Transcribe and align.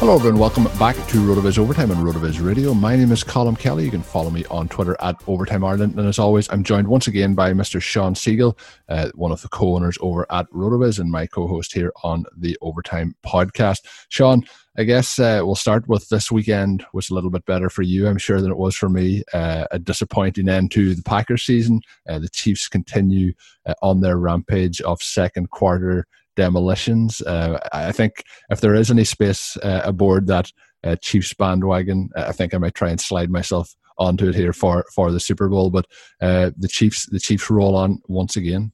Hello, 0.00 0.14
everyone. 0.14 0.40
Welcome 0.40 0.64
back 0.78 0.96
to 1.08 1.18
RotoViz 1.18 1.58
Overtime 1.58 1.90
on 1.90 1.98
RotoViz 1.98 2.42
Radio. 2.42 2.72
My 2.72 2.96
name 2.96 3.12
is 3.12 3.22
Colin 3.22 3.54
Kelly. 3.54 3.84
You 3.84 3.90
can 3.90 4.02
follow 4.02 4.30
me 4.30 4.46
on 4.46 4.66
Twitter 4.66 4.96
at 5.00 5.16
Overtime 5.26 5.62
Ireland. 5.62 5.98
And 5.98 6.08
as 6.08 6.18
always, 6.18 6.48
I'm 6.50 6.64
joined 6.64 6.88
once 6.88 7.06
again 7.06 7.34
by 7.34 7.52
Mr. 7.52 7.82
Sean 7.82 8.14
Siegel, 8.14 8.56
uh, 8.88 9.10
one 9.14 9.30
of 9.30 9.42
the 9.42 9.48
co-owners 9.48 9.98
over 10.00 10.26
at 10.32 10.50
RotoViz 10.52 11.00
and 11.00 11.10
my 11.10 11.26
co-host 11.26 11.74
here 11.74 11.92
on 12.02 12.24
the 12.34 12.56
Overtime 12.62 13.14
podcast. 13.26 13.80
Sean, 14.08 14.42
I 14.78 14.84
guess 14.84 15.18
uh, 15.18 15.42
we'll 15.44 15.54
start 15.54 15.86
with 15.86 16.08
this 16.08 16.32
weekend 16.32 16.82
was 16.94 17.10
a 17.10 17.14
little 17.14 17.28
bit 17.28 17.44
better 17.44 17.68
for 17.68 17.82
you, 17.82 18.08
I'm 18.08 18.16
sure, 18.16 18.40
than 18.40 18.50
it 18.50 18.56
was 18.56 18.74
for 18.74 18.88
me. 18.88 19.22
Uh, 19.34 19.66
a 19.70 19.78
disappointing 19.78 20.48
end 20.48 20.70
to 20.70 20.94
the 20.94 21.02
Packers 21.02 21.42
season. 21.42 21.82
Uh, 22.08 22.18
the 22.18 22.30
Chiefs 22.30 22.68
continue 22.68 23.34
uh, 23.66 23.74
on 23.82 24.00
their 24.00 24.16
rampage 24.16 24.80
of 24.80 25.02
second 25.02 25.50
quarter 25.50 26.06
demolitions. 26.40 27.20
Uh, 27.20 27.58
I 27.72 27.92
think 27.92 28.24
if 28.48 28.60
there 28.62 28.74
is 28.74 28.90
any 28.90 29.04
space 29.04 29.58
uh, 29.58 29.82
aboard 29.84 30.26
that 30.28 30.50
uh, 30.82 30.96
Chiefs 30.96 31.34
bandwagon, 31.34 32.08
uh, 32.16 32.24
I 32.28 32.32
think 32.32 32.54
I 32.54 32.58
might 32.58 32.74
try 32.74 32.88
and 32.88 33.00
slide 33.00 33.30
myself 33.30 33.74
onto 33.98 34.28
it 34.30 34.34
here 34.34 34.54
for 34.54 34.86
for 34.94 35.12
the 35.12 35.20
Super 35.20 35.48
Bowl. 35.48 35.68
But 35.70 35.86
uh, 36.22 36.50
the 36.56 36.68
Chiefs, 36.68 37.06
the 37.06 37.20
Chiefs 37.20 37.50
roll 37.50 37.76
on 37.76 38.00
once 38.08 38.36
again. 38.36 38.72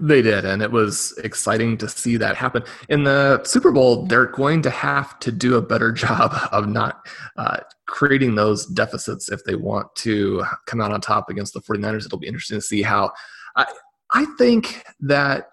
They 0.00 0.22
did, 0.22 0.44
and 0.44 0.62
it 0.62 0.70
was 0.70 1.16
exciting 1.24 1.76
to 1.78 1.88
see 1.88 2.16
that 2.18 2.36
happen. 2.36 2.62
In 2.88 3.04
the 3.04 3.42
Super 3.44 3.72
Bowl, 3.72 4.06
they're 4.06 4.26
going 4.26 4.62
to 4.62 4.70
have 4.70 5.18
to 5.20 5.30
do 5.32 5.56
a 5.56 5.62
better 5.62 5.92
job 6.04 6.34
of 6.50 6.68
not 6.68 7.06
uh, 7.36 7.58
creating 7.86 8.34
those 8.34 8.66
deficits 8.66 9.30
if 9.30 9.44
they 9.44 9.54
want 9.54 9.94
to 10.06 10.44
come 10.66 10.80
out 10.80 10.92
on 10.92 11.00
top 11.00 11.30
against 11.30 11.54
the 11.54 11.60
49ers. 11.60 12.06
It'll 12.06 12.18
be 12.18 12.26
interesting 12.26 12.58
to 12.58 12.68
see 12.72 12.82
how. 12.82 13.12
I, 13.54 13.66
I 14.12 14.24
think 14.38 14.84
that 15.00 15.48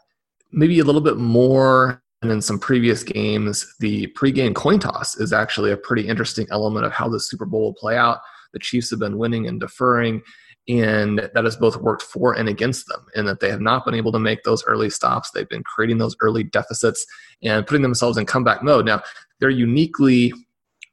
maybe 0.54 0.80
a 0.80 0.84
little 0.84 1.02
bit 1.02 1.18
more 1.18 2.02
than 2.22 2.32
in 2.32 2.42
some 2.42 2.60
previous 2.60 3.04
games, 3.04 3.66
the 3.80 4.08
pregame 4.18 4.56
coin 4.56 4.80
toss 4.80 5.18
is 5.18 5.34
actually 5.34 5.72
a 5.72 5.78
pretty 5.78 6.08
interesting 6.08 6.48
element 6.52 6.86
of 6.86 6.94
how 6.94 7.10
the 7.10 7.20
Super 7.20 7.46
Bowl 7.46 7.64
will 7.64 7.74
play 7.74 7.98
out. 7.98 8.20
The 8.54 8.60
Chiefs 8.60 8.90
have 8.92 9.00
been 9.00 9.18
winning 9.18 9.48
and 9.48 9.60
deferring, 9.60 10.22
and 10.70 11.30
that 11.34 11.44
has 11.44 11.58
both 11.58 11.78
worked 11.78 12.04
for 12.04 12.34
and 12.34 12.48
against 12.48 12.88
them, 12.88 13.06
in 13.16 13.26
that 13.26 13.40
they 13.40 13.50
have 13.50 13.62
not 13.62 13.84
been 13.84 13.96
able 13.96 14.12
to 14.14 14.20
make 14.20 14.44
those 14.44 14.64
early 14.66 14.90
stops. 14.90 15.32
They've 15.32 15.50
been 15.50 15.64
creating 15.64 15.98
those 15.98 16.16
early 16.22 16.44
deficits 16.44 17.06
and 17.42 17.68
putting 17.68 17.82
themselves 17.82 18.18
in 18.18 18.26
comeback 18.26 18.64
mode. 18.64 18.86
Now, 18.86 19.02
they're 19.40 19.50
uniquely 19.50 20.32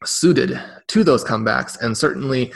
suited 0.05 0.61
to 0.89 1.05
those 1.05 1.23
comebacks, 1.23 1.81
and 1.81 1.97
certainly 1.97 2.53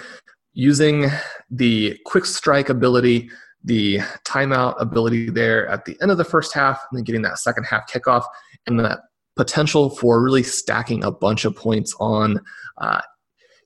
using 0.55 1.11
the 1.51 1.99
quick 2.07 2.25
strike 2.25 2.71
ability 2.71 3.31
the 3.65 3.99
timeout 4.25 4.81
ability 4.81 5.31
there 5.31 5.67
at 5.69 5.85
the 5.85 5.97
end 6.03 6.11
of 6.11 6.19
the 6.19 6.25
first 6.25 6.53
half 6.53 6.85
and 6.91 6.99
then 6.99 7.05
getting 7.05 7.23
that 7.23 7.39
second 7.39 7.65
half 7.65 7.91
kickoff 7.91 8.25
and 8.67 8.79
that 8.79 9.01
potential 9.37 9.91
for 9.91 10.23
really 10.23 10.43
stacking 10.43 11.03
a 11.05 11.11
bunch 11.11 11.45
of 11.45 11.57
points 11.57 11.95
on 11.99 12.41
uh, 12.79 13.01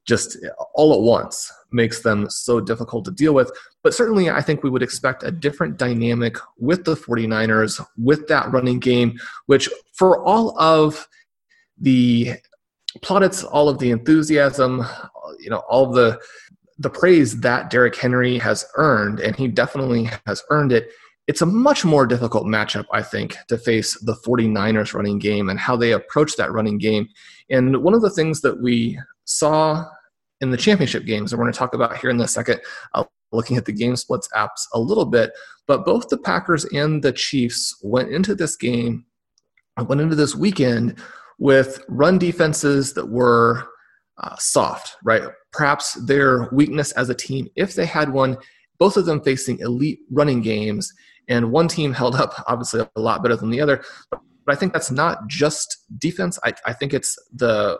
just 0.06 0.38
all 0.74 0.94
at 0.94 1.00
once 1.00 1.52
makes 1.70 2.00
them 2.00 2.30
so 2.30 2.60
difficult 2.60 3.04
to 3.04 3.10
deal 3.10 3.34
with. 3.34 3.52
But 3.82 3.92
certainly, 3.92 4.30
I 4.30 4.40
think 4.40 4.62
we 4.62 4.70
would 4.70 4.82
expect 4.82 5.22
a 5.22 5.30
different 5.30 5.76
dynamic 5.76 6.36
with 6.58 6.84
the 6.84 6.94
49ers, 6.94 7.84
with 7.98 8.26
that 8.28 8.50
running 8.50 8.78
game, 8.78 9.18
which 9.46 9.68
for 9.92 10.24
all 10.24 10.58
of 10.58 11.06
the 11.78 12.34
plaudits, 13.02 13.44
all 13.44 13.68
of 13.68 13.78
the 13.78 13.90
enthusiasm, 13.90 14.84
you 15.38 15.50
know, 15.50 15.62
all 15.68 15.92
the 15.92 16.18
the 16.78 16.90
praise 16.90 17.40
that 17.40 17.70
Derrick 17.70 17.96
Henry 17.96 18.38
has 18.38 18.64
earned, 18.76 19.20
and 19.20 19.34
he 19.34 19.48
definitely 19.48 20.10
has 20.26 20.42
earned 20.50 20.72
it, 20.72 20.90
it's 21.26 21.42
a 21.42 21.46
much 21.46 21.84
more 21.84 22.06
difficult 22.06 22.46
matchup, 22.46 22.86
I 22.92 23.02
think, 23.02 23.36
to 23.48 23.58
face 23.58 23.98
the 24.00 24.14
49ers 24.14 24.94
running 24.94 25.18
game 25.18 25.50
and 25.50 25.58
how 25.58 25.76
they 25.76 25.92
approach 25.92 26.36
that 26.36 26.52
running 26.52 26.78
game. 26.78 27.08
And 27.50 27.82
one 27.82 27.94
of 27.94 28.00
the 28.00 28.10
things 28.10 28.40
that 28.40 28.62
we 28.62 28.98
saw 29.24 29.84
in 30.40 30.50
the 30.50 30.56
championship 30.56 31.04
games, 31.04 31.32
and 31.32 31.38
we're 31.38 31.44
going 31.44 31.52
to 31.52 31.58
talk 31.58 31.74
about 31.74 31.98
here 31.98 32.10
in 32.10 32.20
a 32.20 32.28
second, 32.28 32.60
uh, 32.94 33.04
looking 33.32 33.58
at 33.58 33.66
the 33.66 33.72
game 33.72 33.94
splits 33.96 34.28
apps 34.34 34.64
a 34.72 34.80
little 34.80 35.04
bit, 35.04 35.32
but 35.66 35.84
both 35.84 36.08
the 36.08 36.16
Packers 36.16 36.64
and 36.66 37.02
the 37.02 37.12
Chiefs 37.12 37.78
went 37.82 38.10
into 38.10 38.34
this 38.34 38.56
game, 38.56 39.04
went 39.86 40.00
into 40.00 40.16
this 40.16 40.34
weekend 40.34 40.98
with 41.38 41.84
run 41.88 42.18
defenses 42.18 42.94
that 42.94 43.10
were 43.10 43.68
uh, 44.18 44.36
soft, 44.36 44.96
right? 45.04 45.22
Perhaps 45.52 45.94
their 45.94 46.48
weakness 46.50 46.92
as 46.92 47.08
a 47.08 47.14
team, 47.14 47.48
if 47.56 47.74
they 47.74 47.86
had 47.86 48.12
one, 48.12 48.36
both 48.78 48.96
of 48.96 49.06
them 49.06 49.20
facing 49.22 49.58
elite 49.60 50.00
running 50.10 50.40
games, 50.40 50.92
and 51.28 51.52
one 51.52 51.68
team 51.68 51.92
held 52.00 52.14
up 52.14 52.44
obviously 52.46 52.86
a 52.94 53.00
lot 53.00 53.22
better 53.22 53.36
than 53.36 53.50
the 53.50 53.60
other. 53.60 53.82
But 54.10 54.20
I 54.48 54.54
think 54.54 54.72
that's 54.72 54.90
not 54.90 55.28
just 55.28 55.84
defense. 55.98 56.38
I, 56.44 56.54
I 56.66 56.72
think 56.72 56.94
it's 56.94 57.16
the 57.34 57.78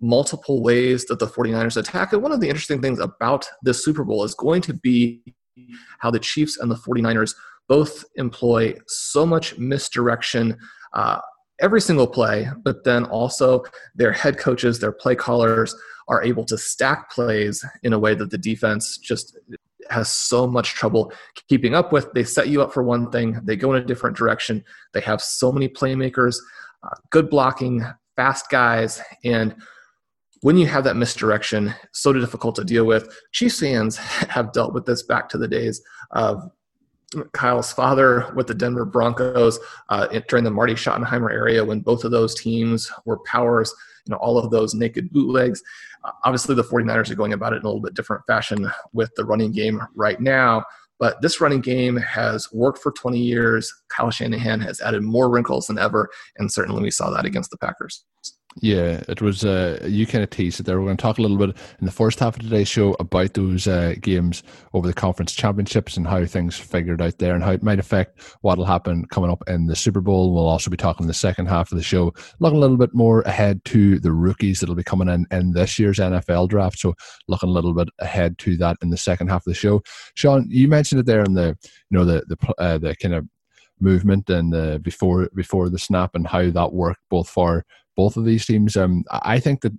multiple 0.00 0.62
ways 0.62 1.04
that 1.06 1.18
the 1.18 1.26
49ers 1.26 1.76
attack. 1.76 2.12
And 2.12 2.22
one 2.22 2.32
of 2.32 2.40
the 2.40 2.48
interesting 2.48 2.80
things 2.80 2.98
about 2.98 3.46
this 3.62 3.84
Super 3.84 4.02
Bowl 4.02 4.24
is 4.24 4.34
going 4.34 4.62
to 4.62 4.72
be 4.72 5.22
how 5.98 6.10
the 6.10 6.18
Chiefs 6.18 6.56
and 6.58 6.70
the 6.70 6.76
49ers 6.76 7.34
both 7.68 8.04
employ 8.16 8.74
so 8.86 9.26
much 9.26 9.58
misdirection. 9.58 10.56
Uh, 10.94 11.20
every 11.60 11.80
single 11.80 12.06
play, 12.06 12.48
but 12.62 12.84
then 12.84 13.04
also 13.06 13.62
their 13.94 14.12
head 14.12 14.38
coaches, 14.38 14.78
their 14.78 14.92
play 14.92 15.14
callers 15.14 15.74
are 16.08 16.22
able 16.22 16.44
to 16.44 16.58
stack 16.58 17.10
plays 17.10 17.64
in 17.82 17.92
a 17.92 17.98
way 17.98 18.14
that 18.14 18.30
the 18.30 18.38
defense 18.38 18.98
just 18.98 19.38
has 19.90 20.08
so 20.10 20.46
much 20.46 20.74
trouble 20.74 21.12
keeping 21.48 21.74
up 21.74 21.92
with. 21.92 22.12
They 22.12 22.24
set 22.24 22.48
you 22.48 22.62
up 22.62 22.72
for 22.72 22.82
one 22.82 23.10
thing, 23.10 23.40
they 23.44 23.56
go 23.56 23.74
in 23.74 23.82
a 23.82 23.86
different 23.86 24.16
direction. 24.16 24.64
They 24.92 25.00
have 25.00 25.20
so 25.20 25.52
many 25.52 25.68
playmakers, 25.68 26.36
uh, 26.82 26.96
good 27.10 27.30
blocking, 27.30 27.84
fast 28.16 28.50
guys, 28.50 29.00
and 29.24 29.54
when 30.42 30.56
you 30.56 30.66
have 30.66 30.84
that 30.84 30.96
misdirection, 30.96 31.74
so 31.92 32.12
difficult 32.12 32.54
to 32.56 32.64
deal 32.64 32.86
with. 32.86 33.14
Chiefs 33.32 33.60
fans 33.60 33.96
have 34.28 34.52
dealt 34.52 34.72
with 34.72 34.86
this 34.86 35.02
back 35.02 35.28
to 35.30 35.38
the 35.38 35.48
days 35.48 35.82
of 36.12 36.42
Kyle's 37.32 37.72
father 37.72 38.30
with 38.34 38.46
the 38.46 38.54
Denver 38.54 38.84
Broncos 38.84 39.58
uh, 39.88 40.06
during 40.28 40.44
the 40.44 40.50
Marty 40.50 40.74
Schottenheimer 40.74 41.30
area 41.30 41.64
when 41.64 41.80
both 41.80 42.04
of 42.04 42.10
those 42.10 42.34
teams 42.34 42.90
were 43.04 43.18
powers, 43.20 43.74
you 44.06 44.12
know, 44.12 44.18
all 44.18 44.38
of 44.38 44.50
those 44.50 44.74
naked 44.74 45.10
bootlegs. 45.10 45.62
Uh, 46.04 46.12
obviously, 46.24 46.54
the 46.54 46.64
49ers 46.64 47.10
are 47.10 47.16
going 47.16 47.32
about 47.32 47.52
it 47.52 47.56
in 47.56 47.62
a 47.62 47.66
little 47.66 47.80
bit 47.80 47.94
different 47.94 48.22
fashion 48.26 48.70
with 48.92 49.10
the 49.16 49.24
running 49.24 49.52
game 49.52 49.82
right 49.94 50.20
now. 50.20 50.64
But 50.98 51.20
this 51.22 51.40
running 51.40 51.62
game 51.62 51.96
has 51.96 52.52
worked 52.52 52.78
for 52.78 52.92
20 52.92 53.18
years. 53.18 53.72
Kyle 53.88 54.10
Shanahan 54.10 54.60
has 54.60 54.80
added 54.80 55.02
more 55.02 55.30
wrinkles 55.30 55.66
than 55.66 55.78
ever, 55.78 56.10
and 56.36 56.52
certainly 56.52 56.82
we 56.82 56.90
saw 56.90 57.10
that 57.10 57.24
against 57.24 57.50
the 57.50 57.56
Packers. 57.56 58.04
Yeah, 58.56 59.02
it 59.08 59.22
was. 59.22 59.44
Uh, 59.44 59.78
you 59.88 60.08
kind 60.08 60.24
of 60.24 60.30
teased 60.30 60.58
it 60.58 60.64
there. 60.64 60.80
We're 60.80 60.86
going 60.86 60.96
to 60.96 61.02
talk 61.02 61.18
a 61.18 61.22
little 61.22 61.36
bit 61.36 61.56
in 61.78 61.86
the 61.86 61.92
first 61.92 62.18
half 62.18 62.34
of 62.34 62.42
today's 62.42 62.66
show 62.66 62.96
about 62.98 63.34
those 63.34 63.68
uh, 63.68 63.94
games 64.00 64.42
over 64.74 64.88
the 64.88 64.92
conference 64.92 65.32
championships 65.32 65.96
and 65.96 66.04
how 66.04 66.24
things 66.24 66.58
figured 66.58 67.00
out 67.00 67.18
there 67.18 67.34
and 67.34 67.44
how 67.44 67.52
it 67.52 67.62
might 67.62 67.78
affect 67.78 68.20
what 68.40 68.58
will 68.58 68.64
happen 68.64 69.04
coming 69.06 69.30
up 69.30 69.44
in 69.46 69.66
the 69.66 69.76
Super 69.76 70.00
Bowl. 70.00 70.34
We'll 70.34 70.48
also 70.48 70.68
be 70.68 70.76
talking 70.76 71.04
in 71.04 71.08
the 71.08 71.14
second 71.14 71.46
half 71.46 71.70
of 71.70 71.78
the 71.78 71.84
show, 71.84 72.12
looking 72.40 72.56
a 72.56 72.60
little 72.60 72.76
bit 72.76 72.92
more 72.92 73.20
ahead 73.22 73.64
to 73.66 74.00
the 74.00 74.12
rookies 74.12 74.58
that'll 74.58 74.74
be 74.74 74.82
coming 74.82 75.08
in 75.08 75.26
in 75.30 75.52
this 75.52 75.78
year's 75.78 75.98
NFL 75.98 76.48
draft. 76.48 76.80
So, 76.80 76.94
looking 77.28 77.50
a 77.50 77.52
little 77.52 77.72
bit 77.72 77.88
ahead 78.00 78.36
to 78.38 78.56
that 78.56 78.78
in 78.82 78.90
the 78.90 78.96
second 78.96 79.28
half 79.28 79.46
of 79.46 79.50
the 79.50 79.54
show. 79.54 79.80
Sean, 80.14 80.44
you 80.50 80.66
mentioned 80.66 81.00
it 81.00 81.06
there 81.06 81.22
in 81.22 81.34
the 81.34 81.56
you 81.90 81.98
know 81.98 82.04
the 82.04 82.24
the 82.26 82.54
uh, 82.58 82.78
the 82.78 82.96
kind 82.96 83.14
of 83.14 83.28
movement 83.78 84.28
and 84.28 84.52
uh, 84.54 84.78
before 84.78 85.28
before 85.36 85.68
the 85.68 85.78
snap 85.78 86.16
and 86.16 86.26
how 86.26 86.50
that 86.50 86.72
worked 86.72 87.00
both 87.08 87.28
for 87.28 87.64
both 88.00 88.16
of 88.16 88.24
these 88.24 88.46
teams. 88.46 88.78
Um, 88.78 89.04
I 89.10 89.38
think 89.40 89.60
that 89.60 89.74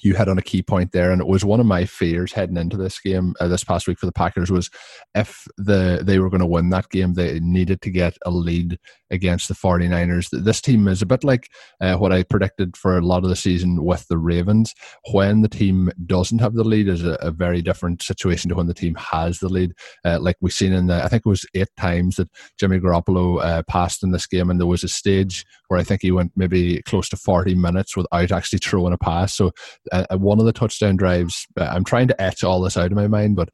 you 0.00 0.14
had 0.14 0.28
on 0.28 0.38
a 0.38 0.42
key 0.42 0.62
point 0.62 0.92
there, 0.92 1.10
and 1.10 1.20
it 1.20 1.26
was 1.26 1.44
one 1.44 1.58
of 1.58 1.66
my 1.66 1.84
fears 1.84 2.32
heading 2.32 2.56
into 2.56 2.76
this 2.76 3.00
game 3.00 3.34
uh, 3.40 3.48
this 3.48 3.64
past 3.64 3.88
week 3.88 3.98
for 3.98 4.06
the 4.06 4.12
Packers 4.12 4.52
was 4.52 4.70
if 5.16 5.48
the 5.56 6.00
they 6.04 6.20
were 6.20 6.30
going 6.30 6.46
to 6.46 6.46
win 6.46 6.70
that 6.70 6.88
game, 6.90 7.14
they 7.14 7.40
needed 7.40 7.80
to 7.80 7.90
get 7.90 8.16
a 8.24 8.30
lead 8.30 8.78
against 9.10 9.48
the 9.48 9.54
49ers. 9.54 10.28
This 10.32 10.60
team 10.60 10.88
is 10.88 11.02
a 11.02 11.06
bit 11.06 11.24
like 11.24 11.48
uh, 11.80 11.96
what 11.96 12.12
I 12.12 12.22
predicted 12.22 12.76
for 12.76 12.98
a 12.98 13.02
lot 13.04 13.22
of 13.24 13.28
the 13.28 13.36
season 13.36 13.84
with 13.84 14.06
the 14.08 14.18
Ravens. 14.18 14.74
When 15.12 15.42
the 15.42 15.48
team 15.48 15.90
doesn't 16.06 16.40
have 16.40 16.54
the 16.54 16.64
lead, 16.64 16.88
is 16.88 17.04
a, 17.04 17.12
a 17.20 17.30
very 17.30 17.62
different 17.62 18.02
situation 18.02 18.48
to 18.48 18.56
when 18.56 18.66
the 18.66 18.74
team 18.74 18.94
has 18.96 19.38
the 19.38 19.48
lead. 19.48 19.72
Uh, 20.04 20.18
like 20.20 20.36
we've 20.40 20.52
seen 20.52 20.72
in 20.72 20.86
the, 20.86 21.02
I 21.02 21.08
think 21.08 21.22
it 21.24 21.28
was 21.28 21.46
eight 21.54 21.68
times 21.76 22.16
that 22.16 22.28
Jimmy 22.58 22.78
Garoppolo 22.78 23.42
uh, 23.42 23.62
passed 23.68 24.02
in 24.02 24.12
this 24.12 24.26
game, 24.26 24.50
and 24.50 24.60
there 24.60 24.66
was 24.66 24.84
a 24.84 24.88
stage 24.88 25.44
where 25.68 25.80
I 25.80 25.84
think 25.84 26.02
he 26.02 26.12
went 26.12 26.32
maybe 26.36 26.82
close 26.82 27.08
to 27.10 27.16
40 27.16 27.54
minutes 27.54 27.96
without 27.96 28.32
actually 28.32 28.58
throwing 28.60 28.92
a 28.92 28.98
pass. 28.98 29.34
So 29.34 29.52
uh, 29.92 30.04
uh, 30.10 30.18
one 30.18 30.38
of 30.38 30.46
the 30.46 30.52
touchdown 30.52 30.96
drives, 30.96 31.46
uh, 31.58 31.64
I'm 31.64 31.84
trying 31.84 32.08
to 32.08 32.22
etch 32.22 32.44
all 32.44 32.60
this 32.60 32.76
out 32.76 32.86
of 32.86 32.92
my 32.92 33.08
mind, 33.08 33.36
but 33.36 33.50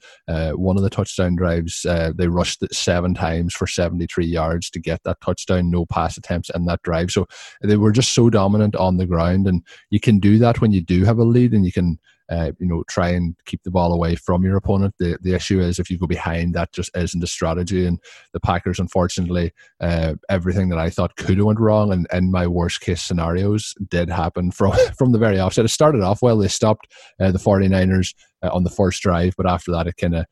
one 0.56 0.76
of 0.76 0.82
the 0.82 0.90
touchdown 0.90 1.36
drives, 1.36 1.82
they 1.82 2.28
rushed 2.28 2.62
it 2.62 2.74
seven 2.74 3.14
times 3.14 3.54
for 3.54 3.66
73 3.66 4.26
yards 4.26 4.70
to 4.70 4.80
get 4.80 5.02
that 5.04 5.20
touchdown, 5.20 5.41
no 5.50 5.86
pass 5.86 6.16
attempts 6.16 6.50
in 6.54 6.64
that 6.66 6.82
drive. 6.82 7.10
So 7.10 7.26
they 7.62 7.76
were 7.76 7.92
just 7.92 8.14
so 8.14 8.30
dominant 8.30 8.76
on 8.76 8.96
the 8.96 9.06
ground, 9.06 9.46
and 9.46 9.62
you 9.90 10.00
can 10.00 10.18
do 10.18 10.38
that 10.38 10.60
when 10.60 10.72
you 10.72 10.80
do 10.80 11.04
have 11.04 11.18
a 11.18 11.24
lead, 11.24 11.52
and 11.52 11.64
you 11.64 11.72
can 11.72 11.98
uh, 12.32 12.52
you 12.58 12.66
know, 12.66 12.82
try 12.88 13.10
and 13.10 13.36
keep 13.44 13.62
the 13.62 13.70
ball 13.70 13.92
away 13.92 14.14
from 14.14 14.42
your 14.42 14.56
opponent. 14.56 14.94
The 14.98 15.18
the 15.20 15.34
issue 15.34 15.60
is 15.60 15.78
if 15.78 15.90
you 15.90 15.98
go 15.98 16.06
behind, 16.06 16.54
that 16.54 16.72
just 16.72 16.90
isn't 16.96 17.22
a 17.22 17.26
strategy. 17.26 17.84
And 17.86 17.98
the 18.32 18.40
Packers, 18.40 18.78
unfortunately, 18.78 19.52
uh, 19.80 20.14
everything 20.30 20.70
that 20.70 20.78
I 20.78 20.88
thought 20.88 21.16
could 21.16 21.36
have 21.36 21.46
went 21.46 21.60
wrong, 21.60 21.92
and 21.92 22.06
in 22.12 22.30
my 22.30 22.46
worst 22.46 22.80
case 22.80 23.02
scenarios, 23.02 23.74
did 23.90 24.08
happen 24.08 24.50
from 24.52 24.72
from 24.96 25.12
the 25.12 25.18
very 25.18 25.38
offset. 25.38 25.66
It 25.66 25.68
started 25.68 26.00
off 26.00 26.22
well. 26.22 26.38
They 26.38 26.48
stopped 26.48 26.88
uh, 27.20 27.32
the 27.32 27.38
49ers 27.38 28.14
uh, 28.42 28.50
on 28.50 28.64
the 28.64 28.70
first 28.70 29.02
drive, 29.02 29.34
but 29.36 29.46
after 29.46 29.70
that, 29.72 29.86
it 29.86 29.98
kind 29.98 30.14
of 30.14 30.24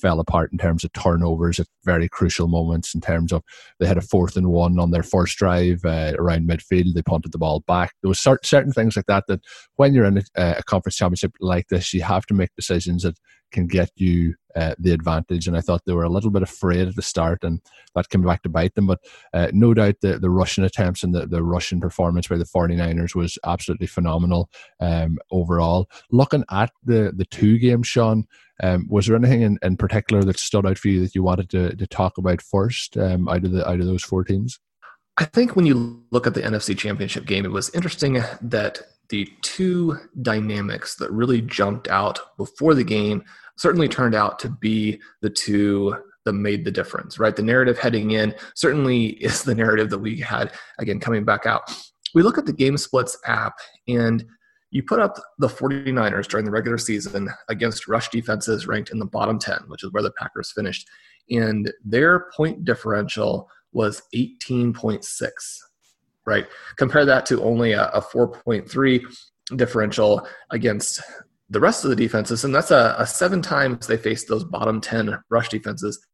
fell 0.00 0.20
apart 0.20 0.52
in 0.52 0.58
terms 0.58 0.84
of 0.84 0.92
turnovers 0.92 1.58
at 1.58 1.66
very 1.84 2.08
crucial 2.08 2.48
moments. 2.48 2.94
In 2.94 3.00
terms 3.00 3.32
of 3.32 3.42
they 3.78 3.86
had 3.86 3.98
a 3.98 4.02
fourth 4.02 4.36
and 4.36 4.48
one 4.48 4.78
on 4.78 4.90
their 4.90 5.02
first 5.02 5.36
drive 5.36 5.84
uh, 5.84 6.12
around 6.18 6.48
midfield, 6.48 6.94
they 6.94 7.02
punted 7.02 7.32
the 7.32 7.38
ball 7.38 7.60
back. 7.66 7.92
There 8.02 8.08
was 8.08 8.20
certain 8.20 8.72
things 8.72 8.96
like 8.96 9.06
that 9.06 9.24
that 9.28 9.40
when 9.76 9.94
you're 9.94 10.04
in 10.04 10.18
a, 10.18 10.56
a 10.58 10.62
conference 10.62 10.96
championship 10.96 11.32
like 11.40 11.68
this, 11.68 11.92
you 11.92 12.02
have 12.02 12.26
to 12.26 12.34
make 12.34 12.50
decisions 12.56 13.02
that 13.02 13.18
can 13.52 13.66
get 13.66 13.90
you 13.96 14.34
uh, 14.54 14.74
the 14.78 14.92
advantage. 14.92 15.46
And 15.46 15.56
I 15.56 15.60
thought 15.60 15.82
they 15.84 15.92
were 15.92 16.04
a 16.04 16.08
little 16.08 16.30
bit 16.30 16.42
afraid 16.42 16.88
at 16.88 16.96
the 16.96 17.02
start, 17.02 17.44
and 17.44 17.60
that 17.94 18.08
came 18.08 18.22
back 18.22 18.42
to 18.42 18.48
bite 18.48 18.74
them. 18.74 18.86
But 18.86 19.00
uh, 19.32 19.48
no 19.52 19.74
doubt 19.74 19.96
the, 20.00 20.18
the 20.18 20.30
rushing 20.30 20.64
attempts 20.64 21.02
and 21.02 21.14
the, 21.14 21.26
the 21.26 21.42
rushing 21.42 21.80
performance 21.80 22.28
by 22.28 22.38
the 22.38 22.44
49ers 22.44 23.14
was 23.14 23.38
absolutely 23.44 23.86
phenomenal 23.86 24.50
um, 24.80 25.18
overall. 25.30 25.88
Looking 26.10 26.44
at 26.50 26.70
the, 26.84 27.12
the 27.14 27.26
two 27.26 27.58
games, 27.58 27.86
Sean, 27.86 28.26
um, 28.62 28.86
was 28.88 29.06
there 29.06 29.16
anything 29.16 29.42
in, 29.42 29.58
in 29.62 29.76
particular 29.76 30.22
that 30.24 30.38
stood 30.38 30.66
out 30.66 30.78
for 30.78 30.88
you 30.88 31.00
that 31.00 31.14
you 31.14 31.22
wanted 31.22 31.50
to, 31.50 31.76
to 31.76 31.86
talk 31.86 32.16
about 32.16 32.40
first 32.40 32.96
um, 32.96 33.28
out 33.28 33.44
of 33.44 33.52
the 33.52 33.68
out 33.68 33.80
of 33.80 33.86
those 33.86 34.02
four 34.02 34.24
teams? 34.24 34.58
I 35.18 35.24
think 35.24 35.56
when 35.56 35.66
you 35.66 36.04
look 36.10 36.26
at 36.26 36.34
the 36.34 36.42
NFC 36.42 36.76
Championship 36.76 37.24
game, 37.24 37.44
it 37.44 37.52
was 37.52 37.70
interesting 37.74 38.22
that 38.42 38.80
the 39.08 39.28
two 39.42 39.98
dynamics 40.22 40.96
that 40.96 41.10
really 41.10 41.40
jumped 41.40 41.88
out 41.88 42.18
before 42.36 42.74
the 42.74 42.84
game 42.84 43.24
certainly 43.56 43.88
turned 43.88 44.14
out 44.14 44.38
to 44.40 44.48
be 44.48 45.00
the 45.22 45.30
two 45.30 45.94
that 46.24 46.32
made 46.34 46.64
the 46.64 46.70
difference, 46.70 47.18
right? 47.18 47.34
The 47.34 47.42
narrative 47.42 47.78
heading 47.78 48.10
in 48.10 48.34
certainly 48.54 49.06
is 49.24 49.42
the 49.42 49.54
narrative 49.54 49.90
that 49.90 49.98
we 49.98 50.20
had, 50.20 50.52
again, 50.78 51.00
coming 51.00 51.24
back 51.24 51.46
out. 51.46 51.74
We 52.14 52.22
look 52.22 52.38
at 52.38 52.46
the 52.46 52.52
Game 52.52 52.76
Splits 52.76 53.18
app, 53.26 53.54
and 53.88 54.24
you 54.70 54.82
put 54.82 55.00
up 55.00 55.16
the 55.38 55.48
49ers 55.48 56.26
during 56.26 56.44
the 56.44 56.50
regular 56.50 56.78
season 56.78 57.30
against 57.48 57.88
rush 57.88 58.08
defenses 58.08 58.66
ranked 58.66 58.90
in 58.90 58.98
the 58.98 59.06
bottom 59.06 59.38
10, 59.38 59.64
which 59.68 59.84
is 59.84 59.92
where 59.92 60.02
the 60.02 60.12
Packers 60.12 60.52
finished, 60.52 60.88
and 61.30 61.72
their 61.84 62.26
point 62.36 62.64
differential 62.64 63.48
was 63.72 64.02
18.6 64.14 65.04
right? 66.26 66.46
Compare 66.76 67.04
that 67.06 67.24
to 67.26 67.42
only 67.42 67.72
a, 67.72 67.88
a 67.88 68.02
4.3 68.02 69.00
differential 69.54 70.26
against 70.50 71.00
the 71.48 71.60
rest 71.60 71.84
of 71.84 71.90
the 71.90 71.96
defenses, 71.96 72.44
and 72.44 72.54
that's 72.54 72.72
a, 72.72 72.96
a, 72.98 73.06
seven 73.06 73.40
times 73.40 73.86
they 73.86 73.96
faced 73.96 74.26
those 74.26 74.44
bottom 74.44 74.80
10 74.80 75.16
rush 75.30 75.48
defenses, 75.48 76.04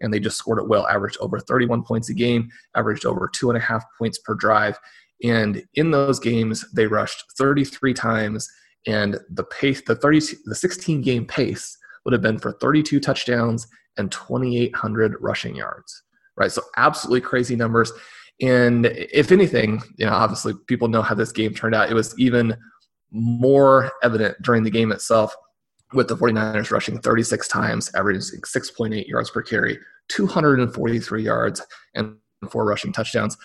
and 0.00 0.12
they 0.12 0.18
just 0.18 0.38
scored 0.38 0.58
it 0.58 0.68
well, 0.68 0.86
averaged 0.86 1.18
over 1.20 1.38
31 1.38 1.82
points 1.82 2.08
a 2.08 2.14
game, 2.14 2.48
averaged 2.74 3.04
over 3.04 3.30
two 3.32 3.50
and 3.50 3.58
a 3.58 3.60
half 3.60 3.84
points 3.98 4.18
per 4.18 4.34
drive. 4.34 4.78
And 5.22 5.62
in 5.74 5.90
those 5.90 6.18
games, 6.18 6.64
they 6.72 6.86
rushed 6.86 7.24
33 7.36 7.92
times, 7.92 8.48
and 8.86 9.20
the 9.28 9.44
pace, 9.44 9.82
the 9.82 9.94
30, 9.94 10.20
the 10.46 10.54
16 10.54 11.02
game 11.02 11.26
pace 11.26 11.76
would 12.04 12.12
have 12.12 12.22
been 12.22 12.38
for 12.38 12.52
32 12.52 13.00
touchdowns 13.00 13.66
and 13.98 14.10
2,800 14.10 15.16
rushing 15.20 15.54
yards, 15.54 16.04
right? 16.36 16.50
So 16.50 16.62
absolutely 16.78 17.20
crazy 17.20 17.56
numbers. 17.56 17.92
And 18.40 18.86
if 18.86 19.32
anything, 19.32 19.82
you 19.96 20.06
know, 20.06 20.12
obviously 20.12 20.54
people 20.66 20.88
know 20.88 21.02
how 21.02 21.14
this 21.14 21.32
game 21.32 21.54
turned 21.54 21.74
out. 21.74 21.90
It 21.90 21.94
was 21.94 22.18
even 22.18 22.56
more 23.10 23.90
evident 24.02 24.40
during 24.42 24.62
the 24.62 24.70
game 24.70 24.92
itself 24.92 25.34
with 25.92 26.08
the 26.08 26.16
49ers 26.16 26.70
rushing 26.70 26.98
36 27.00 27.48
times, 27.48 27.90
averaging 27.94 28.40
6.8 28.40 29.06
yards 29.08 29.30
per 29.30 29.42
carry, 29.42 29.78
243 30.08 31.22
yards, 31.22 31.62
and 31.94 32.16
four 32.50 32.64
rushing 32.64 32.92
touchdowns. 32.92 33.36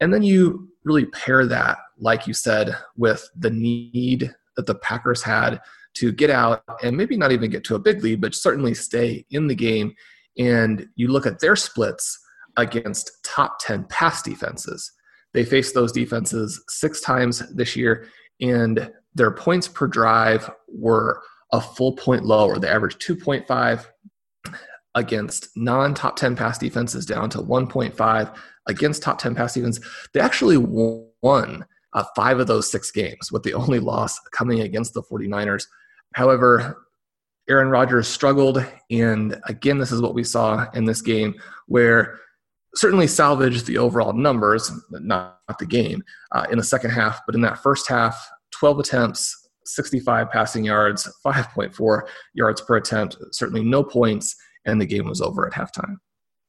And 0.00 0.12
then 0.12 0.22
you 0.22 0.68
really 0.84 1.06
pair 1.06 1.46
that, 1.46 1.78
like 1.98 2.26
you 2.26 2.34
said, 2.34 2.76
with 2.96 3.28
the 3.36 3.50
need 3.50 4.34
that 4.56 4.66
the 4.66 4.74
Packers 4.76 5.22
had 5.22 5.60
to 5.94 6.12
get 6.12 6.30
out 6.30 6.62
and 6.82 6.96
maybe 6.96 7.16
not 7.16 7.32
even 7.32 7.50
get 7.50 7.64
to 7.64 7.76
a 7.76 7.80
big 7.80 8.02
lead, 8.02 8.20
but 8.20 8.34
certainly 8.34 8.74
stay 8.74 9.24
in 9.30 9.46
the 9.46 9.54
game. 9.54 9.94
And 10.36 10.88
you 10.96 11.08
look 11.08 11.26
at 11.26 11.40
their 11.40 11.56
splits 11.56 12.18
against 12.56 13.22
top 13.24 13.58
10 13.60 13.84
pass 13.84 14.22
defenses. 14.22 14.92
They 15.32 15.44
faced 15.44 15.74
those 15.74 15.92
defenses 15.92 16.62
six 16.68 17.00
times 17.00 17.42
this 17.54 17.74
year, 17.74 18.06
and 18.40 18.90
their 19.14 19.30
points 19.30 19.68
per 19.68 19.86
drive 19.86 20.50
were 20.68 21.22
a 21.52 21.60
full 21.60 21.92
point 21.92 22.24
lower. 22.24 22.58
They 22.58 22.68
averaged 22.68 23.00
2.5 23.00 23.86
against 24.94 25.48
non 25.56 25.94
top 25.94 26.16
10 26.16 26.36
pass 26.36 26.58
defenses, 26.58 27.04
down 27.04 27.30
to 27.30 27.38
1.5 27.38 28.36
against 28.66 29.02
top 29.02 29.18
10 29.18 29.34
pass 29.34 29.54
defense. 29.54 29.80
They 30.12 30.20
actually 30.20 30.56
won 30.56 31.64
uh, 31.92 32.04
five 32.16 32.40
of 32.40 32.46
those 32.46 32.70
six 32.70 32.90
games, 32.90 33.30
with 33.30 33.42
the 33.42 33.54
only 33.54 33.78
loss 33.78 34.18
coming 34.32 34.60
against 34.60 34.94
the 34.94 35.02
49ers. 35.02 35.66
However, 36.14 36.84
Aaron 37.48 37.68
Rodgers 37.68 38.08
struggled, 38.08 38.64
and 38.90 39.38
again, 39.46 39.78
this 39.78 39.92
is 39.92 40.00
what 40.00 40.14
we 40.14 40.24
saw 40.24 40.66
in 40.74 40.84
this 40.84 41.02
game 41.02 41.34
where 41.66 42.18
certainly 42.76 43.06
salvaged 43.06 43.66
the 43.66 43.78
overall 43.78 44.12
numbers, 44.12 44.70
not, 44.90 45.38
not 45.48 45.58
the 45.58 45.66
game, 45.66 46.02
uh, 46.32 46.46
in 46.50 46.58
the 46.58 46.64
second 46.64 46.90
half. 46.90 47.20
But 47.26 47.34
in 47.34 47.40
that 47.42 47.62
first 47.62 47.88
half, 47.88 48.28
12 48.52 48.80
attempts, 48.80 49.48
65 49.66 50.30
passing 50.30 50.64
yards, 50.64 51.10
5.4 51.24 52.02
yards 52.34 52.60
per 52.60 52.76
attempt, 52.76 53.16
certainly 53.32 53.64
no 53.64 53.82
points, 53.82 54.34
and 54.64 54.80
the 54.80 54.86
game 54.86 55.06
was 55.06 55.20
over 55.20 55.46
at 55.46 55.52
halftime. 55.52 55.96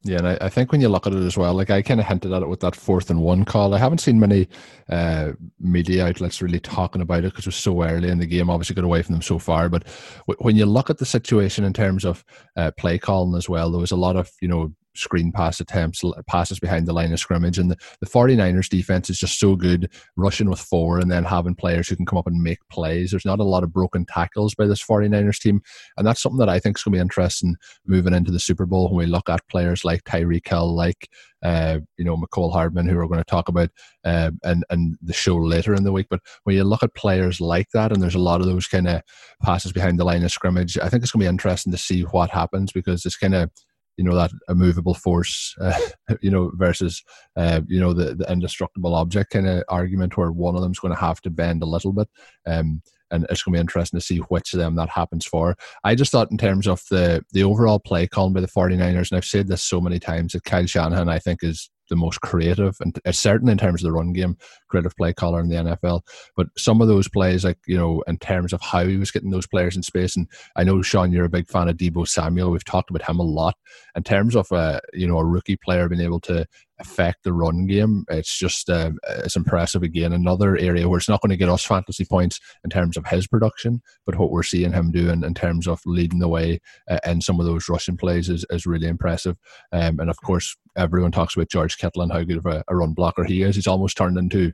Yeah, 0.05 0.19
and 0.19 0.27
I, 0.27 0.37
I, 0.39 0.49
think 0.49 0.71
when 0.71 0.81
you 0.81 0.87
look 0.87 1.07
at 1.07 1.13
it 1.13 1.23
as 1.23 1.35
well, 1.35 1.55
like 1.55 1.71
I 1.71 1.81
kind 1.81 1.99
of 1.99 2.05
hinted 2.05 2.31
at 2.31 2.43
it 2.43 2.47
with 2.47 2.59
that 2.59 2.75
fourth 2.75 3.09
and 3.09 3.23
one 3.23 3.43
call. 3.43 3.73
I 3.73 3.79
haven't 3.79 3.97
seen 3.97 4.19
many 4.19 4.47
uh, 4.87 5.31
media 5.59 6.05
outlets 6.05 6.43
really 6.43 6.59
talking 6.59 7.01
about 7.01 7.23
it 7.23 7.31
because 7.31 7.45
it 7.45 7.47
was 7.47 7.55
so 7.55 7.81
early 7.81 8.09
in 8.09 8.19
the 8.19 8.27
game. 8.27 8.47
Obviously, 8.47 8.75
got 8.75 8.85
away 8.85 9.01
from 9.01 9.13
them 9.13 9.23
so 9.23 9.39
far. 9.39 9.67
But 9.67 9.85
w- 10.27 10.37
when 10.37 10.57
you 10.57 10.67
look 10.67 10.91
at 10.91 10.99
the 10.99 11.07
situation 11.07 11.63
in 11.63 11.73
terms 11.73 12.05
of 12.05 12.23
uh, 12.55 12.69
play 12.77 12.99
calling 12.99 13.35
as 13.35 13.49
well, 13.49 13.71
there 13.71 13.81
was 13.81 13.91
a 13.91 13.95
lot 13.95 14.15
of 14.15 14.29
you 14.41 14.47
know 14.47 14.75
screen 14.97 15.31
pass 15.31 15.59
attempts, 15.59 16.03
passes 16.27 16.59
behind 16.59 16.87
the 16.87 16.93
line 16.93 17.13
of 17.13 17.19
scrimmage. 17.19 17.57
And 17.57 17.71
the, 17.71 17.77
the 17.99 18.07
49ers 18.07 18.69
defense 18.69 19.09
is 19.09 19.19
just 19.19 19.39
so 19.39 19.55
good, 19.55 19.91
rushing 20.15 20.49
with 20.49 20.59
four 20.59 20.99
and 20.99 21.11
then 21.11 21.23
having 21.23 21.55
players 21.55 21.87
who 21.87 21.95
can 21.95 22.05
come 22.05 22.19
up 22.19 22.27
and 22.27 22.41
make 22.41 22.59
plays. 22.69 23.11
There's 23.11 23.25
not 23.25 23.39
a 23.39 23.43
lot 23.43 23.63
of 23.63 23.73
broken 23.73 24.05
tackles 24.05 24.55
by 24.55 24.67
this 24.67 24.83
49ers 24.83 25.39
team. 25.39 25.61
And 25.97 26.05
that's 26.05 26.21
something 26.21 26.39
that 26.39 26.49
I 26.49 26.59
think 26.59 26.77
is 26.77 26.83
going 26.83 26.93
to 26.93 26.97
be 26.97 27.01
interesting 27.01 27.55
moving 27.85 28.13
into 28.13 28.31
the 28.31 28.39
Super 28.39 28.65
Bowl 28.65 28.87
when 28.89 28.97
we 28.97 29.05
look 29.05 29.29
at 29.29 29.47
players 29.47 29.85
like 29.85 30.03
Tyreek 30.03 30.47
Hill, 30.47 30.75
like 30.75 31.09
uh, 31.45 31.79
you 31.97 32.03
know, 32.03 32.17
Mecole 32.17 32.51
Hardman, 32.51 32.87
who 32.87 32.95
we're 32.95 33.07
going 33.07 33.19
to 33.19 33.23
talk 33.23 33.49
about 33.49 33.69
uh, 34.03 34.31
and, 34.43 34.65
and 34.71 34.97
the 35.01 35.13
show 35.13 35.35
later 35.35 35.75
in 35.75 35.83
the 35.83 35.91
week. 35.91 36.07
But 36.09 36.21
when 36.43 36.55
you 36.55 36.63
look 36.63 36.81
at 36.81 36.95
players 36.95 37.39
like 37.39 37.69
that, 37.73 37.91
and 37.91 38.01
there's 38.01 38.15
a 38.15 38.19
lot 38.19 38.41
of 38.41 38.47
those 38.47 38.67
kind 38.67 38.87
of 38.87 39.01
passes 39.43 39.71
behind 39.71 39.99
the 39.99 40.05
line 40.05 40.23
of 40.23 40.31
scrimmage, 40.31 40.75
I 40.79 40.89
think 40.89 41.03
it's 41.03 41.11
going 41.11 41.21
to 41.21 41.25
be 41.25 41.29
interesting 41.29 41.71
to 41.71 41.77
see 41.77 42.01
what 42.01 42.31
happens 42.31 42.71
because 42.71 43.05
it's 43.05 43.17
kind 43.17 43.35
of 43.35 43.51
you 43.97 44.03
know 44.03 44.15
that 44.15 44.31
immovable 44.49 44.93
force 44.93 45.55
uh, 45.61 45.79
you 46.21 46.29
know 46.29 46.51
versus 46.55 47.03
uh, 47.35 47.61
you 47.67 47.79
know 47.79 47.93
the, 47.93 48.15
the 48.15 48.31
indestructible 48.31 48.95
object 48.95 49.31
kind 49.31 49.47
of 49.47 49.63
argument 49.69 50.17
where 50.17 50.31
one 50.31 50.55
of 50.55 50.61
them's 50.61 50.79
going 50.79 50.93
to 50.93 50.99
have 50.99 51.21
to 51.21 51.29
bend 51.29 51.63
a 51.63 51.67
little 51.67 51.93
bit 51.93 52.07
um, 52.47 52.81
and 53.11 53.25
it's 53.29 53.43
going 53.43 53.53
to 53.53 53.57
be 53.57 53.61
interesting 53.61 53.99
to 53.99 54.05
see 54.05 54.17
which 54.17 54.53
of 54.53 54.59
them 54.59 54.75
that 54.75 54.89
happens 54.89 55.25
for. 55.25 55.55
I 55.83 55.95
just 55.95 56.11
thought 56.11 56.31
in 56.31 56.37
terms 56.37 56.67
of 56.67 56.81
the 56.89 57.23
the 57.31 57.43
overall 57.43 57.79
play 57.79 58.07
called 58.07 58.33
by 58.33 58.41
the 58.41 58.47
49ers, 58.47 59.11
and 59.11 59.17
I've 59.17 59.25
said 59.25 59.47
this 59.47 59.63
so 59.63 59.79
many 59.79 59.99
times 59.99 60.33
that 60.33 60.43
Kyle 60.43 60.65
Shanahan 60.65 61.09
I 61.09 61.19
think 61.19 61.43
is 61.43 61.69
the 61.89 61.95
most 61.95 62.21
creative 62.21 62.75
and 62.81 62.97
uh, 63.05 63.11
certainly 63.11 63.51
in 63.51 63.57
terms 63.57 63.83
of 63.83 63.87
the 63.87 63.91
run 63.91 64.11
game, 64.11 64.37
creative 64.75 64.95
play 64.97 65.13
caller 65.13 65.39
in 65.39 65.49
the 65.49 65.55
NFL. 65.55 66.01
But 66.35 66.47
some 66.57 66.81
of 66.81 66.87
those 66.87 67.07
plays, 67.07 67.45
like 67.45 67.57
you 67.65 67.77
know, 67.77 68.03
in 68.07 68.17
terms 68.17 68.51
of 68.51 68.61
how 68.61 68.85
he 68.85 68.97
was 68.97 69.11
getting 69.11 69.31
those 69.31 69.47
players 69.47 69.75
in 69.75 69.83
space, 69.83 70.15
and 70.15 70.27
I 70.55 70.63
know 70.63 70.81
Sean, 70.81 71.11
you're 71.11 71.25
a 71.25 71.29
big 71.29 71.47
fan 71.47 71.69
of 71.69 71.77
Deebo 71.77 72.07
Samuel. 72.07 72.51
We've 72.51 72.65
talked 72.65 72.89
about 72.89 73.07
him 73.09 73.19
a 73.19 73.23
lot 73.23 73.55
in 73.95 74.03
terms 74.03 74.35
of 74.35 74.51
a 74.51 74.55
uh, 74.55 74.79
you 74.93 75.07
know 75.07 75.17
a 75.17 75.25
rookie 75.25 75.55
player 75.55 75.87
being 75.87 76.01
able 76.01 76.19
to 76.21 76.45
affect 76.79 77.23
the 77.23 77.33
run 77.33 77.65
game. 77.67 78.05
It's 78.09 78.37
just 78.37 78.69
uh, 78.69 78.91
it's 79.09 79.35
impressive 79.35 79.83
again. 79.83 80.13
Another 80.13 80.57
area 80.57 80.87
where 80.87 80.97
it's 80.97 81.09
not 81.09 81.21
going 81.21 81.29
to 81.29 81.37
get 81.37 81.49
us 81.49 81.63
fantasy 81.63 82.05
points 82.05 82.39
in 82.63 82.69
terms 82.69 82.97
of 82.97 83.05
his 83.05 83.27
production, 83.27 83.81
but 84.05 84.17
what 84.17 84.31
we're 84.31 84.43
seeing 84.43 84.73
him 84.73 84.91
doing 84.91 85.23
in 85.23 85.33
terms 85.33 85.67
of 85.67 85.79
leading 85.85 86.19
the 86.19 86.27
way 86.27 86.59
uh, 86.89 86.99
in 87.05 87.21
some 87.21 87.39
of 87.39 87.45
those 87.45 87.69
rushing 87.69 87.97
plays 87.97 88.29
is, 88.29 88.45
is 88.49 88.65
really 88.65 88.87
impressive. 88.87 89.37
Um, 89.71 89.99
and 89.99 90.09
of 90.09 90.21
course, 90.21 90.57
everyone 90.75 91.11
talks 91.11 91.35
about 91.35 91.49
George 91.49 91.77
Kittle 91.77 92.01
and 92.01 92.11
how 92.11 92.23
good 92.23 92.37
of 92.37 92.45
a, 92.45 92.63
a 92.67 92.75
run 92.75 92.93
blocker 92.93 93.23
he 93.23 93.43
is. 93.43 93.55
He's 93.55 93.67
almost 93.67 93.97
turned 93.97 94.17
into 94.17 94.51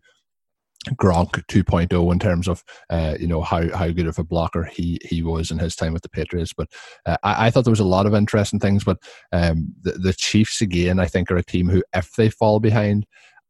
Gronk 0.89 1.45
2.0 1.45 2.11
in 2.11 2.19
terms 2.19 2.47
of 2.47 2.63
uh, 2.89 3.15
you 3.19 3.27
know 3.27 3.41
how, 3.41 3.69
how 3.75 3.89
good 3.89 4.07
of 4.07 4.17
a 4.17 4.23
blocker 4.23 4.63
he 4.63 4.99
he 5.03 5.21
was 5.21 5.51
in 5.51 5.59
his 5.59 5.75
time 5.75 5.93
with 5.93 6.01
the 6.01 6.09
Patriots. 6.09 6.53
But 6.53 6.69
uh, 7.05 7.17
I, 7.21 7.47
I, 7.47 7.49
thought 7.51 7.65
there 7.65 7.71
was 7.71 7.79
a 7.79 7.85
lot 7.85 8.07
of 8.07 8.15
interesting 8.15 8.59
things. 8.59 8.83
But 8.83 8.97
um, 9.31 9.73
the, 9.81 9.91
the 9.91 10.13
Chiefs 10.13 10.59
again, 10.59 10.99
I 10.99 11.05
think, 11.05 11.29
are 11.29 11.37
a 11.37 11.43
team 11.43 11.69
who, 11.69 11.83
if 11.93 12.13
they 12.13 12.29
fall 12.29 12.59
behind, 12.59 13.05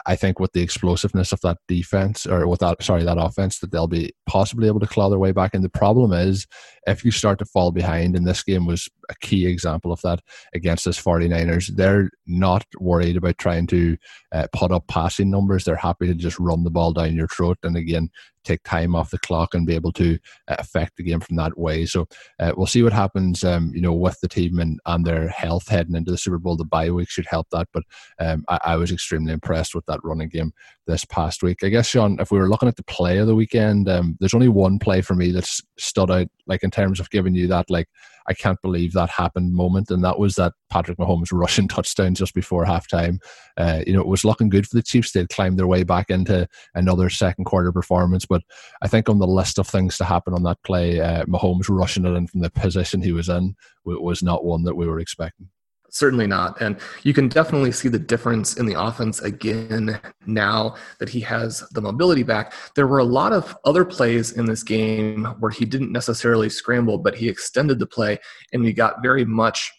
I 0.05 0.15
think 0.15 0.39
with 0.39 0.53
the 0.53 0.61
explosiveness 0.61 1.31
of 1.31 1.41
that 1.41 1.57
defense 1.67 2.25
or 2.25 2.47
with 2.47 2.59
that 2.59 2.81
sorry 2.81 3.03
that 3.03 3.17
offense 3.17 3.59
that 3.59 3.71
they'll 3.71 3.87
be 3.87 4.13
possibly 4.25 4.67
able 4.67 4.79
to 4.79 4.87
claw 4.87 5.09
their 5.09 5.19
way 5.19 5.31
back. 5.31 5.53
And 5.53 5.63
the 5.63 5.69
problem 5.69 6.13
is 6.13 6.47
if 6.87 7.05
you 7.05 7.11
start 7.11 7.39
to 7.39 7.45
fall 7.45 7.71
behind, 7.71 8.15
and 8.15 8.27
this 8.27 8.43
game 8.43 8.65
was 8.65 8.89
a 9.09 9.15
key 9.21 9.45
example 9.45 9.91
of 9.91 10.01
that 10.01 10.21
against 10.53 10.85
this 10.85 11.01
49ers, 11.01 11.75
they're 11.75 12.09
not 12.25 12.65
worried 12.79 13.17
about 13.17 13.37
trying 13.37 13.67
to 13.67 13.97
uh, 14.31 14.47
put 14.53 14.71
up 14.71 14.87
passing 14.87 15.29
numbers. 15.29 15.63
They're 15.63 15.75
happy 15.75 16.07
to 16.07 16.15
just 16.15 16.39
run 16.39 16.63
the 16.63 16.71
ball 16.71 16.93
down 16.93 17.15
your 17.15 17.27
throat. 17.27 17.57
And 17.63 17.75
again, 17.75 18.09
take 18.43 18.63
time 18.63 18.95
off 18.95 19.11
the 19.11 19.19
clock 19.19 19.53
and 19.53 19.67
be 19.67 19.75
able 19.75 19.91
to 19.93 20.17
uh, 20.47 20.55
affect 20.59 20.97
the 20.97 21.03
game 21.03 21.19
from 21.19 21.35
that 21.37 21.57
way. 21.57 21.85
So 21.85 22.07
uh, 22.39 22.53
we'll 22.55 22.67
see 22.67 22.83
what 22.83 22.93
happens, 22.93 23.43
um, 23.43 23.71
you 23.73 23.81
know, 23.81 23.93
with 23.93 24.19
the 24.21 24.27
team 24.27 24.59
and, 24.59 24.79
and 24.85 25.05
their 25.05 25.27
health 25.29 25.67
heading 25.67 25.95
into 25.95 26.11
the 26.11 26.17
Super 26.17 26.37
Bowl. 26.37 26.57
The 26.57 26.65
bye 26.65 26.89
week 26.91 27.09
should 27.09 27.27
help 27.27 27.47
that, 27.51 27.67
but 27.73 27.83
um, 28.19 28.43
I, 28.47 28.59
I, 28.65 28.75
was 28.75 28.91
extremely 28.91 29.33
impressed 29.33 29.75
with 29.75 29.85
that 29.85 29.99
running 30.03 30.29
game 30.29 30.51
this 30.87 31.05
past 31.05 31.43
week. 31.43 31.63
I 31.63 31.69
guess, 31.69 31.87
Sean, 31.87 32.19
if 32.19 32.31
we 32.31 32.39
were 32.39 32.49
looking 32.49 32.69
at 32.69 32.75
the 32.75 32.83
play 32.83 33.17
of 33.17 33.27
the 33.27 33.35
weekend, 33.35 33.89
um, 33.89 34.17
there's 34.19 34.33
only 34.33 34.49
one 34.49 34.79
play 34.79 35.01
for 35.01 35.15
me 35.15 35.31
that's 35.31 35.61
stood 35.77 36.11
out, 36.11 36.27
like 36.51 36.63
in 36.63 36.69
terms 36.69 36.99
of 36.99 37.09
giving 37.09 37.33
you 37.33 37.47
that, 37.47 37.69
like, 37.69 37.87
I 38.27 38.33
can't 38.33 38.61
believe 38.61 38.91
that 38.91 39.09
happened 39.09 39.53
moment, 39.53 39.89
and 39.89 40.03
that 40.03 40.19
was 40.19 40.35
that 40.35 40.51
Patrick 40.69 40.97
Mahomes 40.97 41.29
rushing 41.31 41.67
touchdown 41.69 42.13
just 42.13 42.33
before 42.33 42.65
halftime. 42.65 43.19
Uh, 43.55 43.81
you 43.87 43.93
know, 43.93 44.01
it 44.01 44.07
was 44.07 44.25
looking 44.25 44.49
good 44.49 44.67
for 44.67 44.75
the 44.75 44.83
Chiefs. 44.83 45.13
They'd 45.13 45.29
climbed 45.29 45.57
their 45.57 45.65
way 45.65 45.83
back 45.83 46.09
into 46.09 46.47
another 46.75 47.09
second 47.09 47.45
quarter 47.45 47.71
performance, 47.71 48.25
but 48.25 48.41
I 48.81 48.89
think 48.89 49.07
on 49.07 49.19
the 49.19 49.27
list 49.27 49.57
of 49.57 49.67
things 49.67 49.97
to 49.97 50.03
happen 50.03 50.33
on 50.33 50.43
that 50.43 50.61
play, 50.65 50.99
uh, 50.99 51.25
Mahomes 51.25 51.69
rushing 51.69 52.05
it 52.05 52.13
in 52.13 52.27
from 52.27 52.41
the 52.41 52.51
position 52.51 53.01
he 53.01 53.13
was 53.13 53.29
in 53.29 53.55
was 53.85 54.21
not 54.21 54.43
one 54.43 54.63
that 54.63 54.75
we 54.75 54.87
were 54.87 54.99
expecting. 54.99 55.47
Certainly 55.93 56.27
not. 56.27 56.61
And 56.61 56.79
you 57.03 57.13
can 57.13 57.27
definitely 57.27 57.73
see 57.73 57.89
the 57.89 57.99
difference 57.99 58.55
in 58.55 58.65
the 58.65 58.81
offense 58.81 59.19
again 59.19 59.99
now 60.25 60.75
that 60.99 61.09
he 61.09 61.19
has 61.19 61.67
the 61.71 61.81
mobility 61.81 62.23
back. 62.23 62.53
There 62.75 62.87
were 62.87 62.99
a 62.99 63.03
lot 63.03 63.33
of 63.33 63.57
other 63.65 63.83
plays 63.83 64.31
in 64.31 64.45
this 64.45 64.63
game 64.63 65.25
where 65.39 65.51
he 65.51 65.65
didn't 65.65 65.91
necessarily 65.91 66.47
scramble, 66.47 66.97
but 66.97 67.15
he 67.15 67.27
extended 67.27 67.77
the 67.77 67.87
play, 67.87 68.19
and 68.53 68.63
we 68.63 68.71
got 68.71 69.03
very 69.03 69.25
much 69.25 69.69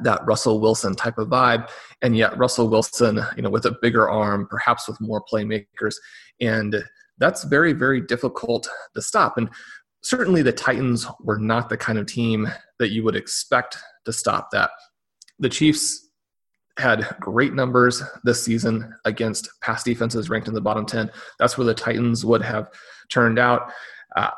that 0.00 0.24
Russell 0.24 0.60
Wilson 0.60 0.94
type 0.94 1.18
of 1.18 1.28
vibe. 1.28 1.68
And 2.00 2.16
yet, 2.16 2.38
Russell 2.38 2.70
Wilson, 2.70 3.20
you 3.36 3.42
know, 3.42 3.50
with 3.50 3.66
a 3.66 3.76
bigger 3.82 4.08
arm, 4.08 4.46
perhaps 4.48 4.88
with 4.88 4.98
more 5.00 5.22
playmakers. 5.30 5.96
And 6.40 6.82
that's 7.18 7.44
very, 7.44 7.74
very 7.74 8.00
difficult 8.00 8.66
to 8.94 9.02
stop. 9.02 9.36
And 9.36 9.50
certainly 10.02 10.40
the 10.40 10.52
Titans 10.52 11.06
were 11.20 11.38
not 11.38 11.68
the 11.68 11.76
kind 11.76 11.98
of 11.98 12.06
team 12.06 12.48
that 12.78 12.92
you 12.92 13.04
would 13.04 13.16
expect 13.16 13.76
to 14.06 14.12
stop 14.12 14.50
that 14.52 14.70
the 15.42 15.48
Chiefs 15.48 16.08
had 16.78 17.16
great 17.20 17.52
numbers 17.52 18.02
this 18.24 18.42
season 18.42 18.94
against 19.04 19.50
pass 19.60 19.82
defenses 19.82 20.30
ranked 20.30 20.48
in 20.48 20.54
the 20.54 20.60
bottom 20.60 20.86
10. 20.86 21.10
That's 21.38 21.58
where 21.58 21.66
the 21.66 21.74
Titans 21.74 22.24
would 22.24 22.40
have 22.42 22.70
turned 23.10 23.38
out. 23.38 23.72
Uh, 24.16 24.30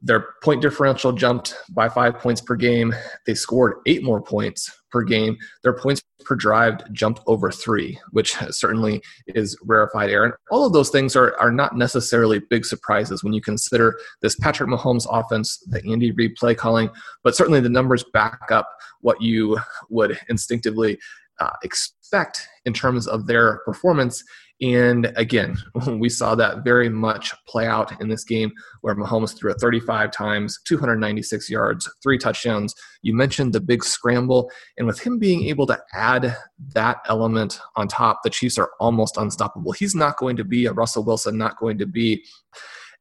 their 0.00 0.28
point 0.42 0.62
differential 0.62 1.12
jumped 1.12 1.56
by 1.70 1.88
five 1.88 2.18
points 2.18 2.40
per 2.40 2.56
game. 2.56 2.94
They 3.26 3.34
scored 3.34 3.74
eight 3.86 4.02
more 4.02 4.22
points 4.22 4.70
per 4.92 5.02
game. 5.02 5.36
Their 5.62 5.72
points 5.72 6.02
per 6.24 6.36
drive 6.36 6.92
jumped 6.92 7.20
over 7.26 7.50
three, 7.50 7.98
which 8.10 8.34
certainly 8.50 9.02
is 9.26 9.56
rarefied 9.64 10.10
air. 10.10 10.24
And 10.24 10.34
all 10.50 10.66
of 10.66 10.72
those 10.72 10.90
things 10.90 11.16
are, 11.16 11.36
are 11.40 11.50
not 11.50 11.76
necessarily 11.76 12.38
big 12.38 12.64
surprises 12.64 13.24
when 13.24 13.32
you 13.32 13.40
consider 13.40 13.98
this 14.20 14.36
Patrick 14.36 14.68
Mahomes 14.68 15.06
offense, 15.10 15.58
the 15.66 15.82
Andy 15.90 16.12
Reid 16.12 16.34
play 16.36 16.54
calling, 16.54 16.90
but 17.24 17.34
certainly 17.34 17.60
the 17.60 17.68
numbers 17.68 18.04
back 18.12 18.50
up 18.50 18.68
what 19.00 19.20
you 19.20 19.58
would 19.88 20.18
instinctively 20.28 20.98
uh, 21.40 21.50
expect 21.64 22.46
in 22.64 22.72
terms 22.72 23.08
of 23.08 23.26
their 23.26 23.60
performance. 23.64 24.22
And 24.62 25.12
again, 25.16 25.56
we 25.98 26.08
saw 26.08 26.34
that 26.36 26.62
very 26.62 26.88
much 26.88 27.34
play 27.46 27.66
out 27.66 28.00
in 28.00 28.08
this 28.08 28.24
game 28.24 28.52
where 28.80 28.94
Mahomes 28.94 29.36
threw 29.36 29.50
it 29.50 29.60
35 29.60 30.12
times, 30.12 30.60
296 30.64 31.50
yards, 31.50 31.92
three 32.02 32.16
touchdowns. 32.16 32.74
You 33.02 33.14
mentioned 33.14 33.52
the 33.52 33.60
big 33.60 33.84
scramble. 33.84 34.50
And 34.78 34.86
with 34.86 35.00
him 35.00 35.18
being 35.18 35.44
able 35.48 35.66
to 35.66 35.78
add 35.92 36.36
that 36.74 36.98
element 37.08 37.60
on 37.74 37.88
top, 37.88 38.20
the 38.22 38.30
Chiefs 38.30 38.56
are 38.56 38.70
almost 38.78 39.16
unstoppable. 39.16 39.72
He's 39.72 39.96
not 39.96 40.16
going 40.16 40.36
to 40.36 40.44
be 40.44 40.66
a 40.66 40.72
Russell 40.72 41.04
Wilson, 41.04 41.36
not 41.36 41.58
going 41.58 41.78
to 41.78 41.86
be 41.86 42.24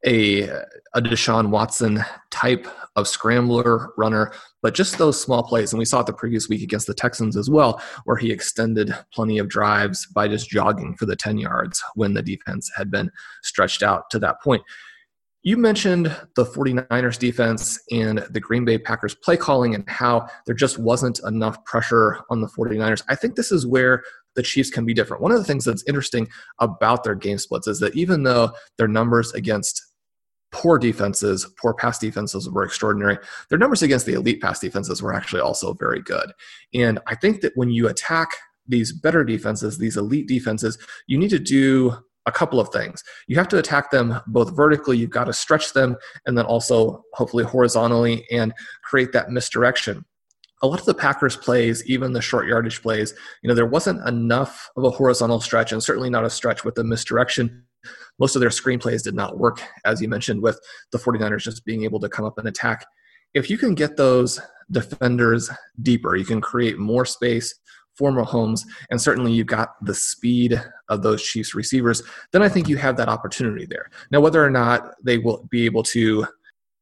a, 0.05 0.43
a 0.43 1.01
Deshaun 1.01 1.49
Watson 1.49 2.03
type 2.31 2.67
of 2.95 3.07
scrambler 3.07 3.93
runner, 3.97 4.33
but 4.61 4.73
just 4.73 4.97
those 4.97 5.21
small 5.21 5.43
plays. 5.43 5.71
And 5.71 5.79
we 5.79 5.85
saw 5.85 6.01
it 6.01 6.07
the 6.07 6.13
previous 6.13 6.49
week 6.49 6.61
against 6.61 6.87
the 6.87 6.93
Texans 6.93 7.37
as 7.37 7.49
well, 7.49 7.81
where 8.05 8.17
he 8.17 8.31
extended 8.31 8.93
plenty 9.13 9.37
of 9.37 9.47
drives 9.47 10.05
by 10.07 10.27
just 10.27 10.49
jogging 10.49 10.95
for 10.95 11.05
the 11.05 11.15
10 11.15 11.37
yards 11.37 11.81
when 11.95 12.13
the 12.13 12.21
defense 12.21 12.69
had 12.75 12.91
been 12.91 13.11
stretched 13.43 13.83
out 13.83 14.09
to 14.09 14.19
that 14.19 14.41
point. 14.41 14.63
You 15.43 15.57
mentioned 15.57 16.15
the 16.35 16.45
49ers 16.45 17.17
defense 17.17 17.79
and 17.91 18.19
the 18.29 18.39
Green 18.39 18.63
Bay 18.63 18.77
Packers 18.77 19.15
play 19.15 19.37
calling 19.37 19.73
and 19.73 19.89
how 19.89 20.27
there 20.45 20.53
just 20.53 20.77
wasn't 20.77 21.19
enough 21.25 21.63
pressure 21.65 22.19
on 22.29 22.41
the 22.41 22.47
49ers. 22.47 23.01
I 23.09 23.15
think 23.15 23.35
this 23.35 23.51
is 23.51 23.65
where 23.65 24.03
the 24.35 24.43
Chiefs 24.43 24.69
can 24.69 24.85
be 24.85 24.93
different. 24.93 25.23
One 25.23 25.31
of 25.31 25.39
the 25.39 25.43
things 25.43 25.65
that's 25.65 25.83
interesting 25.87 26.27
about 26.59 27.03
their 27.03 27.15
game 27.15 27.39
splits 27.39 27.67
is 27.67 27.79
that 27.79 27.95
even 27.95 28.21
though 28.21 28.51
their 28.77 28.87
numbers 28.87 29.33
against 29.33 29.81
poor 30.51 30.77
defenses, 30.77 31.47
poor 31.57 31.73
pass 31.73 31.97
defenses 31.97 32.49
were 32.49 32.63
extraordinary. 32.63 33.17
Their 33.49 33.57
numbers 33.57 33.81
against 33.81 34.05
the 34.05 34.13
elite 34.13 34.41
pass 34.41 34.59
defenses 34.59 35.01
were 35.01 35.13
actually 35.13 35.41
also 35.41 35.73
very 35.73 36.01
good. 36.01 36.31
And 36.73 36.99
I 37.07 37.15
think 37.15 37.41
that 37.41 37.53
when 37.55 37.69
you 37.69 37.87
attack 37.87 38.29
these 38.67 38.91
better 38.91 39.23
defenses, 39.23 39.77
these 39.77 39.97
elite 39.97 40.27
defenses, 40.27 40.77
you 41.07 41.17
need 41.17 41.29
to 41.29 41.39
do 41.39 41.95
a 42.25 42.31
couple 42.31 42.59
of 42.59 42.69
things. 42.69 43.03
You 43.27 43.35
have 43.37 43.47
to 43.49 43.57
attack 43.57 43.89
them 43.91 44.19
both 44.27 44.55
vertically, 44.55 44.97
you've 44.97 45.09
got 45.09 45.23
to 45.25 45.33
stretch 45.33 45.73
them, 45.73 45.95
and 46.25 46.37
then 46.37 46.45
also 46.45 47.03
hopefully 47.13 47.43
horizontally 47.43 48.25
and 48.31 48.53
create 48.83 49.11
that 49.13 49.31
misdirection. 49.31 50.05
A 50.61 50.67
lot 50.67 50.79
of 50.79 50.85
the 50.85 50.93
Packers 50.93 51.35
plays, 51.35 51.83
even 51.85 52.13
the 52.13 52.21
short 52.21 52.47
yardage 52.47 52.81
plays, 52.81 53.13
you 53.41 53.47
know, 53.47 53.55
there 53.55 53.65
wasn't 53.65 54.07
enough 54.07 54.69
of 54.77 54.83
a 54.83 54.91
horizontal 54.91 55.41
stretch 55.41 55.71
and 55.71 55.81
certainly 55.81 56.09
not 56.09 56.25
a 56.25 56.29
stretch 56.29 56.63
with 56.63 56.75
the 56.75 56.83
misdirection 56.83 57.63
most 58.19 58.35
of 58.35 58.39
their 58.39 58.49
screenplays 58.49 59.03
did 59.03 59.15
not 59.15 59.37
work, 59.37 59.61
as 59.85 60.01
you 60.01 60.07
mentioned, 60.07 60.41
with 60.41 60.59
the 60.91 60.97
49ers 60.97 61.41
just 61.41 61.65
being 61.65 61.83
able 61.83 61.99
to 61.99 62.09
come 62.09 62.25
up 62.25 62.37
and 62.37 62.47
attack. 62.47 62.85
If 63.33 63.49
you 63.49 63.57
can 63.57 63.75
get 63.75 63.97
those 63.97 64.39
defenders 64.69 65.49
deeper, 65.81 66.15
you 66.15 66.25
can 66.25 66.41
create 66.41 66.77
more 66.77 67.05
space 67.05 67.53
for 67.95 68.11
Mahomes, 68.11 68.61
and 68.89 69.01
certainly 69.01 69.31
you've 69.33 69.47
got 69.47 69.69
the 69.83 69.93
speed 69.93 70.61
of 70.89 71.03
those 71.03 71.21
Chiefs 71.21 71.53
receivers, 71.53 72.03
then 72.31 72.41
I 72.41 72.49
think 72.49 72.69
you 72.69 72.77
have 72.77 72.95
that 72.97 73.09
opportunity 73.09 73.65
there. 73.65 73.89
Now, 74.11 74.21
whether 74.21 74.43
or 74.43 74.49
not 74.49 74.93
they 75.03 75.17
will 75.17 75.47
be 75.49 75.65
able 75.65 75.83
to 75.83 76.25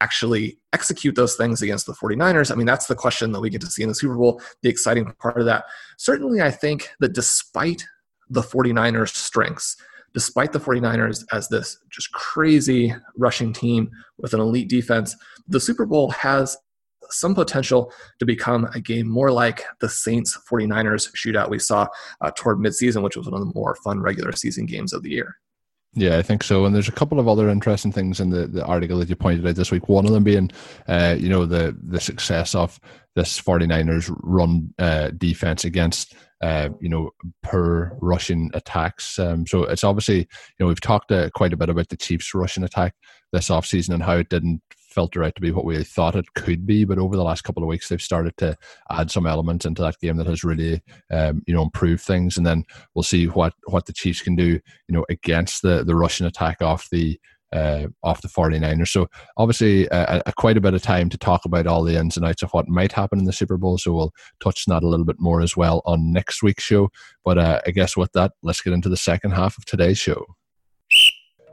actually 0.00 0.58
execute 0.72 1.14
those 1.14 1.36
things 1.36 1.62
against 1.62 1.86
the 1.86 1.92
49ers, 1.92 2.50
I 2.50 2.54
mean, 2.54 2.66
that's 2.66 2.86
the 2.86 2.94
question 2.94 3.32
that 3.32 3.40
we 3.40 3.50
get 3.50 3.60
to 3.62 3.66
see 3.66 3.82
in 3.82 3.88
the 3.88 3.94
Super 3.94 4.16
Bowl, 4.16 4.40
the 4.62 4.68
exciting 4.68 5.12
part 5.18 5.38
of 5.38 5.46
that. 5.46 5.64
Certainly, 5.98 6.40
I 6.40 6.50
think 6.50 6.90
that 7.00 7.12
despite 7.12 7.84
the 8.28 8.42
49ers' 8.42 9.14
strengths, 9.14 9.76
despite 10.14 10.52
the 10.52 10.60
49ers 10.60 11.24
as 11.32 11.48
this 11.48 11.78
just 11.90 12.12
crazy 12.12 12.94
rushing 13.16 13.52
team 13.52 13.90
with 14.18 14.34
an 14.34 14.40
elite 14.40 14.68
defense, 14.68 15.16
the 15.48 15.60
Super 15.60 15.86
Bowl 15.86 16.10
has 16.10 16.56
some 17.10 17.34
potential 17.34 17.92
to 18.18 18.26
become 18.26 18.68
a 18.74 18.80
game 18.80 19.08
more 19.08 19.30
like 19.30 19.64
the 19.80 19.88
Saints 19.88 20.38
49ers 20.50 21.12
shootout 21.14 21.50
we 21.50 21.58
saw 21.58 21.86
uh, 22.20 22.30
toward 22.36 22.58
midseason, 22.58 23.02
which 23.02 23.16
was 23.16 23.26
one 23.26 23.40
of 23.40 23.46
the 23.46 23.52
more 23.54 23.74
fun 23.76 24.00
regular 24.00 24.32
season 24.32 24.66
games 24.66 24.92
of 24.92 25.02
the 25.02 25.10
year. 25.10 25.36
Yeah, 25.94 26.18
I 26.18 26.22
think 26.22 26.44
so. 26.44 26.64
And 26.64 26.74
there's 26.74 26.88
a 26.88 26.92
couple 26.92 27.18
of 27.18 27.26
other 27.26 27.48
interesting 27.48 27.90
things 27.90 28.20
in 28.20 28.30
the, 28.30 28.46
the 28.46 28.64
article 28.64 28.98
that 28.98 29.08
you 29.08 29.16
pointed 29.16 29.46
out 29.46 29.56
this 29.56 29.72
week. 29.72 29.88
One 29.88 30.06
of 30.06 30.12
them 30.12 30.22
being, 30.22 30.50
uh, 30.86 31.16
you 31.18 31.28
know, 31.28 31.46
the 31.46 31.76
the 31.82 32.00
success 32.00 32.54
of 32.54 32.78
this 33.16 33.40
49ers 33.40 34.14
run 34.22 34.72
uh, 34.78 35.10
defense 35.16 35.64
against 35.64 36.14
uh, 36.40 36.70
you 36.80 36.88
know, 36.88 37.10
per 37.42 37.92
rushing 38.00 38.50
attacks. 38.54 39.18
Um, 39.18 39.46
so 39.46 39.64
it's 39.64 39.84
obviously, 39.84 40.18
you 40.20 40.26
know, 40.58 40.66
we've 40.68 40.80
talked 40.80 41.12
uh, 41.12 41.28
quite 41.34 41.52
a 41.52 41.56
bit 41.56 41.68
about 41.68 41.88
the 41.88 41.96
Chiefs' 41.96 42.34
rushing 42.34 42.64
attack 42.64 42.94
this 43.32 43.50
offseason 43.50 43.94
and 43.94 44.02
how 44.02 44.16
it 44.16 44.28
didn't 44.30 44.62
filter 44.90 45.22
out 45.22 45.34
to 45.34 45.40
be 45.40 45.50
what 45.50 45.64
we 45.64 45.82
thought 45.84 46.16
it 46.16 46.34
could 46.34 46.66
be. 46.66 46.84
But 46.84 46.98
over 46.98 47.16
the 47.16 47.24
last 47.24 47.42
couple 47.42 47.62
of 47.62 47.68
weeks, 47.68 47.88
they've 47.88 48.00
started 48.00 48.36
to 48.38 48.56
add 48.90 49.10
some 49.10 49.26
elements 49.26 49.64
into 49.64 49.82
that 49.82 49.98
game 50.00 50.16
that 50.16 50.26
has 50.26 50.44
really, 50.44 50.82
um, 51.10 51.42
you 51.46 51.54
know, 51.54 51.62
improved 51.62 52.02
things. 52.02 52.36
And 52.36 52.46
then 52.46 52.64
we'll 52.94 53.02
see 53.02 53.26
what 53.26 53.54
what 53.66 53.86
the 53.86 53.92
Chiefs 53.92 54.22
can 54.22 54.36
do, 54.36 54.48
you 54.48 54.60
know, 54.90 55.04
against 55.08 55.62
the 55.62 55.84
the 55.84 55.96
rushing 55.96 56.26
attack 56.26 56.60
off 56.62 56.88
the 56.90 57.18
uh, 57.52 57.86
off 58.02 58.22
the 58.22 58.28
49ers. 58.28 58.88
So 58.88 59.08
obviously 59.36 59.88
uh, 59.88 60.22
a, 60.26 60.32
quite 60.32 60.56
a 60.56 60.60
bit 60.60 60.74
of 60.74 60.82
time 60.82 61.08
to 61.10 61.18
talk 61.18 61.44
about 61.44 61.66
all 61.66 61.82
the 61.82 61.96
ins 61.98 62.16
and 62.16 62.24
outs 62.24 62.42
of 62.42 62.50
what 62.50 62.68
might 62.68 62.92
happen 62.92 63.18
in 63.18 63.24
the 63.24 63.32
Super 63.32 63.56
Bowl. 63.56 63.78
So 63.78 63.92
we'll 63.92 64.12
touch 64.40 64.66
on 64.68 64.74
that 64.74 64.84
a 64.84 64.88
little 64.88 65.04
bit 65.04 65.18
more 65.18 65.40
as 65.40 65.56
well 65.56 65.82
on 65.84 66.12
next 66.12 66.42
week's 66.42 66.64
show. 66.64 66.90
But 67.24 67.38
uh, 67.38 67.60
I 67.66 67.70
guess 67.70 67.96
with 67.96 68.12
that, 68.12 68.32
let's 68.42 68.60
get 68.60 68.72
into 68.72 68.88
the 68.88 68.96
second 68.96 69.32
half 69.32 69.58
of 69.58 69.64
today's 69.64 69.98
show. 69.98 70.24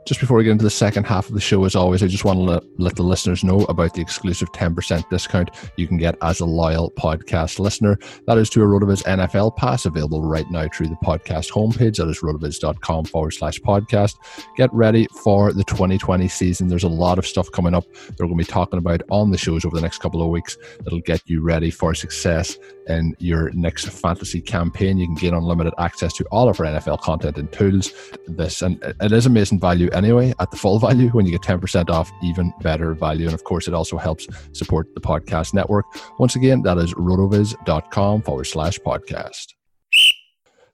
Just 0.08 0.20
before 0.20 0.38
we 0.38 0.44
get 0.44 0.52
into 0.52 0.64
the 0.64 0.70
second 0.70 1.04
half 1.04 1.28
of 1.28 1.34
the 1.34 1.40
show, 1.40 1.62
as 1.66 1.76
always, 1.76 2.02
I 2.02 2.06
just 2.06 2.24
want 2.24 2.38
to 2.38 2.42
let, 2.42 2.62
let 2.78 2.96
the 2.96 3.02
listeners 3.02 3.44
know 3.44 3.64
about 3.64 3.92
the 3.92 4.00
exclusive 4.00 4.50
10% 4.52 5.06
discount 5.10 5.50
you 5.76 5.86
can 5.86 5.98
get 5.98 6.16
as 6.22 6.40
a 6.40 6.46
loyal 6.46 6.90
podcast 6.92 7.58
listener. 7.58 7.98
That 8.26 8.38
is 8.38 8.48
to 8.50 8.62
a 8.62 8.66
RotoViz 8.66 9.04
NFL 9.04 9.56
pass 9.56 9.84
available 9.84 10.22
right 10.22 10.50
now 10.50 10.66
through 10.72 10.88
the 10.88 10.96
podcast 11.04 11.50
homepage. 11.50 11.96
That 11.96 12.08
is 12.08 12.20
rotoviz.com 12.20 13.04
forward 13.04 13.32
slash 13.32 13.60
podcast. 13.60 14.14
Get 14.56 14.72
ready 14.72 15.06
for 15.22 15.52
the 15.52 15.64
2020 15.64 16.26
season. 16.26 16.68
There's 16.68 16.84
a 16.84 16.88
lot 16.88 17.18
of 17.18 17.26
stuff 17.26 17.52
coming 17.52 17.74
up 17.74 17.84
that 17.92 18.18
we're 18.18 18.28
going 18.28 18.38
to 18.38 18.46
be 18.46 18.50
talking 18.50 18.78
about 18.78 19.02
on 19.10 19.30
the 19.30 19.36
shows 19.36 19.66
over 19.66 19.76
the 19.76 19.82
next 19.82 19.98
couple 19.98 20.22
of 20.22 20.30
weeks 20.30 20.56
that'll 20.84 21.00
get 21.00 21.20
you 21.26 21.42
ready 21.42 21.70
for 21.70 21.94
success 21.94 22.56
in 22.88 23.14
your 23.18 23.50
next 23.50 23.90
fantasy 23.90 24.40
campaign. 24.40 24.96
You 24.96 25.06
can 25.06 25.16
gain 25.16 25.34
unlimited 25.34 25.74
access 25.78 26.14
to 26.14 26.24
all 26.30 26.48
of 26.48 26.58
our 26.60 26.66
NFL 26.66 27.02
content 27.02 27.36
and 27.36 27.52
tools. 27.52 27.92
This, 28.26 28.62
and 28.62 28.82
it 29.02 29.12
is 29.12 29.26
amazing 29.26 29.60
value 29.60 29.90
anyway 30.04 30.32
at 30.40 30.50
the 30.50 30.56
full 30.56 30.78
value 30.78 31.08
when 31.10 31.26
you 31.26 31.32
get 31.32 31.42
10% 31.42 31.90
off, 31.90 32.10
even 32.22 32.52
better 32.60 32.94
value. 32.94 33.26
And 33.26 33.34
of 33.34 33.44
course, 33.44 33.68
it 33.68 33.74
also 33.74 33.96
helps 33.96 34.26
support 34.52 34.94
the 34.94 35.00
podcast 35.00 35.54
network. 35.54 35.86
Once 36.18 36.36
again, 36.36 36.62
that 36.62 36.78
is 36.78 36.94
rotoviz.com 36.94 38.22
forward 38.22 38.44
slash 38.44 38.78
podcast. 38.78 39.57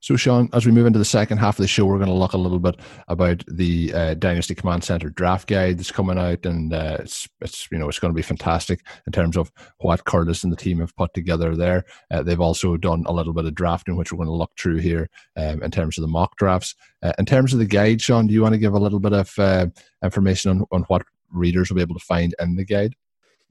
So, 0.05 0.17
Sean, 0.17 0.51
as 0.53 0.67
we 0.67 0.73
move 0.73 0.85
into 0.85 0.99
the 0.99 1.05
second 1.07 1.39
half 1.39 1.59
of 1.59 1.63
the 1.63 1.67
show, 1.67 1.87
we're 1.87 1.97
going 1.97 2.11
to 2.11 2.15
look 2.15 2.35
a 2.35 2.37
little 2.37 2.59
bit 2.59 2.79
about 3.09 3.43
the 3.49 3.91
uh, 3.95 4.13
Dynasty 4.13 4.55
Command 4.55 4.85
Center 4.85 5.09
draft 5.09 5.49
guide 5.49 5.79
that's 5.79 5.91
coming 5.91 6.19
out, 6.19 6.45
and 6.45 6.75
uh, 6.75 6.99
it's 7.01 7.27
it's 7.41 7.67
you 7.73 7.79
know 7.79 7.89
it's 7.89 7.99
going 7.99 8.13
to 8.13 8.15
be 8.15 8.21
fantastic 8.21 8.85
in 9.07 9.15
terms 9.15 9.35
of 9.35 9.51
what 9.79 10.05
Curtis 10.05 10.45
and 10.45 10.53
the 10.53 10.59
team 10.59 10.81
have 10.81 10.95
put 10.95 11.15
together 11.15 11.57
there. 11.57 11.87
Uh, 12.11 12.23
they've 12.23 12.39
also 12.39 12.77
done 12.77 13.05
a 13.07 13.15
little 13.15 13.33
bit 13.33 13.47
of 13.47 13.55
drafting, 13.55 13.97
which 13.97 14.13
we're 14.13 14.19
going 14.19 14.29
to 14.29 14.35
look 14.35 14.53
through 14.59 14.77
here 14.77 15.09
um, 15.37 15.63
in 15.63 15.71
terms 15.71 15.97
of 15.97 16.03
the 16.03 16.09
mock 16.09 16.37
drafts. 16.37 16.75
Uh, 17.03 17.15
in 17.19 17.25
terms 17.25 17.55
of 17.55 17.59
the 17.59 17.65
guide, 17.65 18.03
Sean, 18.03 18.27
do 18.27 18.35
you 18.35 18.43
want 18.43 18.53
to 18.53 18.59
give 18.59 18.75
a 18.75 18.79
little 18.79 19.01
bit 19.01 19.15
of 19.15 19.33
uh, 19.39 19.69
information 20.03 20.51
on, 20.51 20.67
on 20.71 20.83
what 20.89 21.01
readers 21.33 21.71
will 21.71 21.77
be 21.77 21.83
able 21.83 21.99
to 21.99 22.05
find 22.05 22.35
in 22.41 22.57
the 22.57 22.65
guide? 22.67 22.95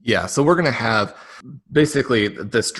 Yeah, 0.00 0.26
so 0.26 0.40
we're 0.40 0.54
going 0.54 0.66
to 0.66 0.70
have 0.70 1.16
basically 1.72 2.28
this 2.28 2.70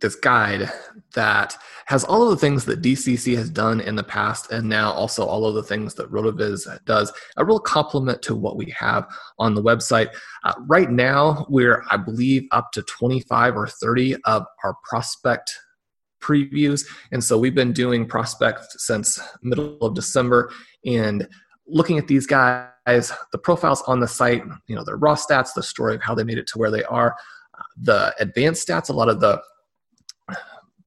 this 0.00 0.14
guide 0.14 0.70
that 1.14 1.56
has 1.86 2.04
all 2.04 2.22
of 2.22 2.30
the 2.30 2.36
things 2.36 2.64
that 2.66 2.82
DCC 2.82 3.36
has 3.36 3.50
done 3.50 3.80
in 3.80 3.96
the 3.96 4.02
past 4.02 4.52
and 4.52 4.68
now 4.68 4.92
also 4.92 5.24
all 5.24 5.46
of 5.46 5.54
the 5.54 5.62
things 5.62 5.94
that 5.94 6.10
RotoViz 6.10 6.84
does, 6.84 7.12
a 7.36 7.44
real 7.44 7.58
complement 7.58 8.20
to 8.22 8.34
what 8.34 8.56
we 8.56 8.72
have 8.78 9.06
on 9.38 9.54
the 9.54 9.62
website. 9.62 10.08
Uh, 10.44 10.54
right 10.66 10.90
now, 10.90 11.46
we're, 11.48 11.84
I 11.90 11.96
believe, 11.96 12.46
up 12.52 12.72
to 12.72 12.82
25 12.82 13.56
or 13.56 13.66
30 13.66 14.16
of 14.24 14.44
our 14.64 14.76
prospect 14.88 15.58
previews. 16.20 16.86
And 17.12 17.22
so 17.22 17.38
we've 17.38 17.54
been 17.54 17.72
doing 17.72 18.06
prospect 18.06 18.60
since 18.72 19.18
middle 19.42 19.78
of 19.78 19.94
December 19.94 20.52
and 20.84 21.26
looking 21.66 21.98
at 21.98 22.06
these 22.06 22.26
guys, 22.26 22.72
the 22.86 23.38
profiles 23.42 23.82
on 23.82 24.00
the 24.00 24.08
site, 24.08 24.42
you 24.66 24.74
know, 24.74 24.84
their 24.84 24.96
raw 24.96 25.14
stats, 25.14 25.54
the 25.54 25.62
story 25.62 25.94
of 25.94 26.02
how 26.02 26.14
they 26.14 26.24
made 26.24 26.38
it 26.38 26.46
to 26.48 26.58
where 26.58 26.70
they 26.70 26.84
are, 26.84 27.14
uh, 27.58 27.62
the 27.80 28.14
advanced 28.20 28.66
stats, 28.66 28.88
a 28.88 28.92
lot 28.92 29.08
of 29.08 29.20
the 29.20 29.40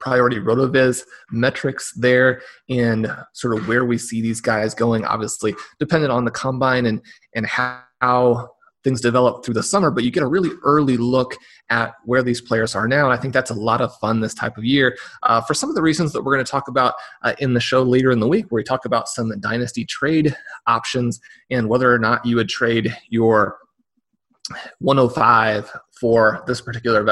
priority 0.01 0.39
rotoviz 0.39 1.03
metrics 1.31 1.93
there 1.93 2.41
and 2.69 3.07
sort 3.33 3.57
of 3.57 3.67
where 3.67 3.85
we 3.85 3.97
see 3.97 4.21
these 4.21 4.41
guys 4.41 4.73
going 4.73 5.05
obviously 5.05 5.55
dependent 5.79 6.11
on 6.11 6.25
the 6.25 6.31
combine 6.31 6.85
and 6.85 7.01
and 7.35 7.45
how 7.45 8.49
things 8.83 8.99
develop 8.99 9.45
through 9.45 9.53
the 9.53 9.63
summer 9.63 9.91
but 9.91 10.03
you 10.03 10.11
get 10.11 10.23
a 10.23 10.27
really 10.27 10.49
early 10.63 10.97
look 10.97 11.35
at 11.69 11.93
where 12.05 12.23
these 12.23 12.41
players 12.41 12.75
are 12.75 12.87
now. 12.87 13.05
And 13.05 13.13
i 13.13 13.17
think 13.17 13.33
that's 13.33 13.51
a 13.51 13.55
lot 13.55 13.79
of 13.79 13.95
fun 13.97 14.19
this 14.19 14.33
type 14.33 14.57
of 14.57 14.65
year 14.65 14.97
uh, 15.23 15.41
for 15.41 15.53
some 15.53 15.69
of 15.69 15.75
the 15.75 15.81
reasons 15.81 16.11
that 16.13 16.23
we're 16.23 16.33
going 16.33 16.45
to 16.45 16.51
talk 16.51 16.67
about 16.67 16.95
uh, 17.21 17.33
in 17.39 17.53
the 17.53 17.59
show 17.59 17.83
later 17.83 18.11
in 18.11 18.19
the 18.19 18.27
week 18.27 18.45
where 18.49 18.59
we 18.59 18.63
talk 18.63 18.85
about 18.85 19.07
some 19.07 19.31
dynasty 19.39 19.85
trade 19.85 20.35
options 20.67 21.19
and 21.49 21.69
whether 21.69 21.93
or 21.93 21.99
not 21.99 22.25
you 22.25 22.35
would 22.35 22.49
trade 22.49 22.95
your 23.09 23.57
105 24.79 25.71
for 25.99 26.43
this 26.47 26.61
particular 26.61 27.03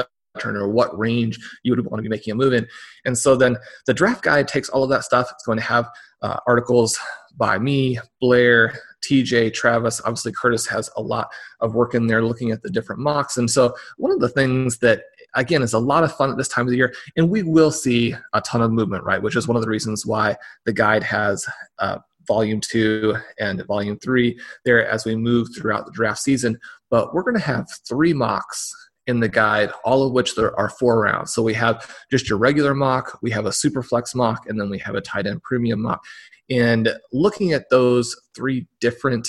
or 0.45 0.69
what 0.69 0.97
range 0.97 1.39
you 1.63 1.71
would 1.71 1.85
want 1.85 1.97
to 1.97 2.03
be 2.03 2.09
making 2.09 2.31
a 2.31 2.35
move 2.35 2.53
in. 2.53 2.67
And 3.05 3.17
so 3.17 3.35
then 3.35 3.57
the 3.85 3.93
draft 3.93 4.23
guide 4.23 4.47
takes 4.47 4.69
all 4.69 4.83
of 4.83 4.89
that 4.89 5.03
stuff. 5.03 5.29
It's 5.31 5.45
going 5.45 5.57
to 5.57 5.63
have 5.63 5.89
uh, 6.21 6.37
articles 6.47 6.97
by 7.37 7.57
me, 7.57 7.97
Blair, 8.19 8.79
TJ, 9.01 9.53
Travis. 9.53 10.01
Obviously, 10.01 10.31
Curtis 10.31 10.67
has 10.67 10.89
a 10.97 11.01
lot 11.01 11.29
of 11.61 11.73
work 11.73 11.95
in 11.95 12.07
there 12.07 12.23
looking 12.23 12.51
at 12.51 12.61
the 12.61 12.69
different 12.69 13.01
mocks. 13.01 13.37
And 13.37 13.49
so 13.49 13.73
one 13.97 14.11
of 14.11 14.19
the 14.19 14.29
things 14.29 14.77
that 14.79 15.03
again 15.35 15.61
is 15.61 15.73
a 15.73 15.79
lot 15.79 16.03
of 16.03 16.15
fun 16.15 16.31
at 16.31 16.37
this 16.37 16.47
time 16.47 16.65
of 16.65 16.71
the 16.71 16.77
year 16.77 16.93
and 17.15 17.29
we 17.29 17.43
will 17.43 17.71
see 17.71 18.15
a 18.33 18.41
ton 18.41 18.61
of 18.61 18.71
movement 18.71 19.03
right 19.03 19.21
which 19.21 19.35
is 19.35 19.47
one 19.47 19.55
of 19.55 19.61
the 19.61 19.69
reasons 19.69 20.03
why 20.03 20.35
the 20.65 20.73
guide 20.73 21.03
has 21.03 21.47
uh, 21.77 21.99
volume 22.27 22.59
two 22.59 23.15
and 23.39 23.63
volume 23.65 23.97
three 23.99 24.39
there 24.65 24.87
as 24.87 25.05
we 25.05 25.15
move 25.15 25.47
throughout 25.55 25.85
the 25.85 25.91
draft 25.91 26.19
season 26.19 26.57
but 26.89 27.13
we're 27.13 27.23
going 27.23 27.37
to 27.37 27.39
have 27.39 27.67
three 27.87 28.13
mocks 28.13 28.73
in 29.09 29.19
the 29.19 29.27
guide, 29.27 29.71
all 29.83 30.03
of 30.05 30.13
which 30.13 30.35
there 30.35 30.57
are 30.57 30.69
four 30.69 31.01
rounds. 31.01 31.33
So 31.33 31.41
we 31.41 31.55
have 31.55 31.75
just 32.11 32.29
your 32.29 32.37
regular 32.37 32.75
mock, 32.75 33.17
we 33.21 33.31
have 33.31 33.47
a 33.47 33.51
super 33.51 33.83
flex 33.83 34.13
mock, 34.13 34.47
and 34.47 34.59
then 34.59 34.69
we 34.69 34.77
have 34.79 34.95
a 34.95 35.01
tight 35.01 35.25
end 35.25 35.41
premium 35.41 35.81
mock. 35.81 36.01
And 36.49 36.93
looking 37.11 37.51
at 37.51 37.69
those 37.69 38.15
three 38.35 38.67
different 38.79 39.27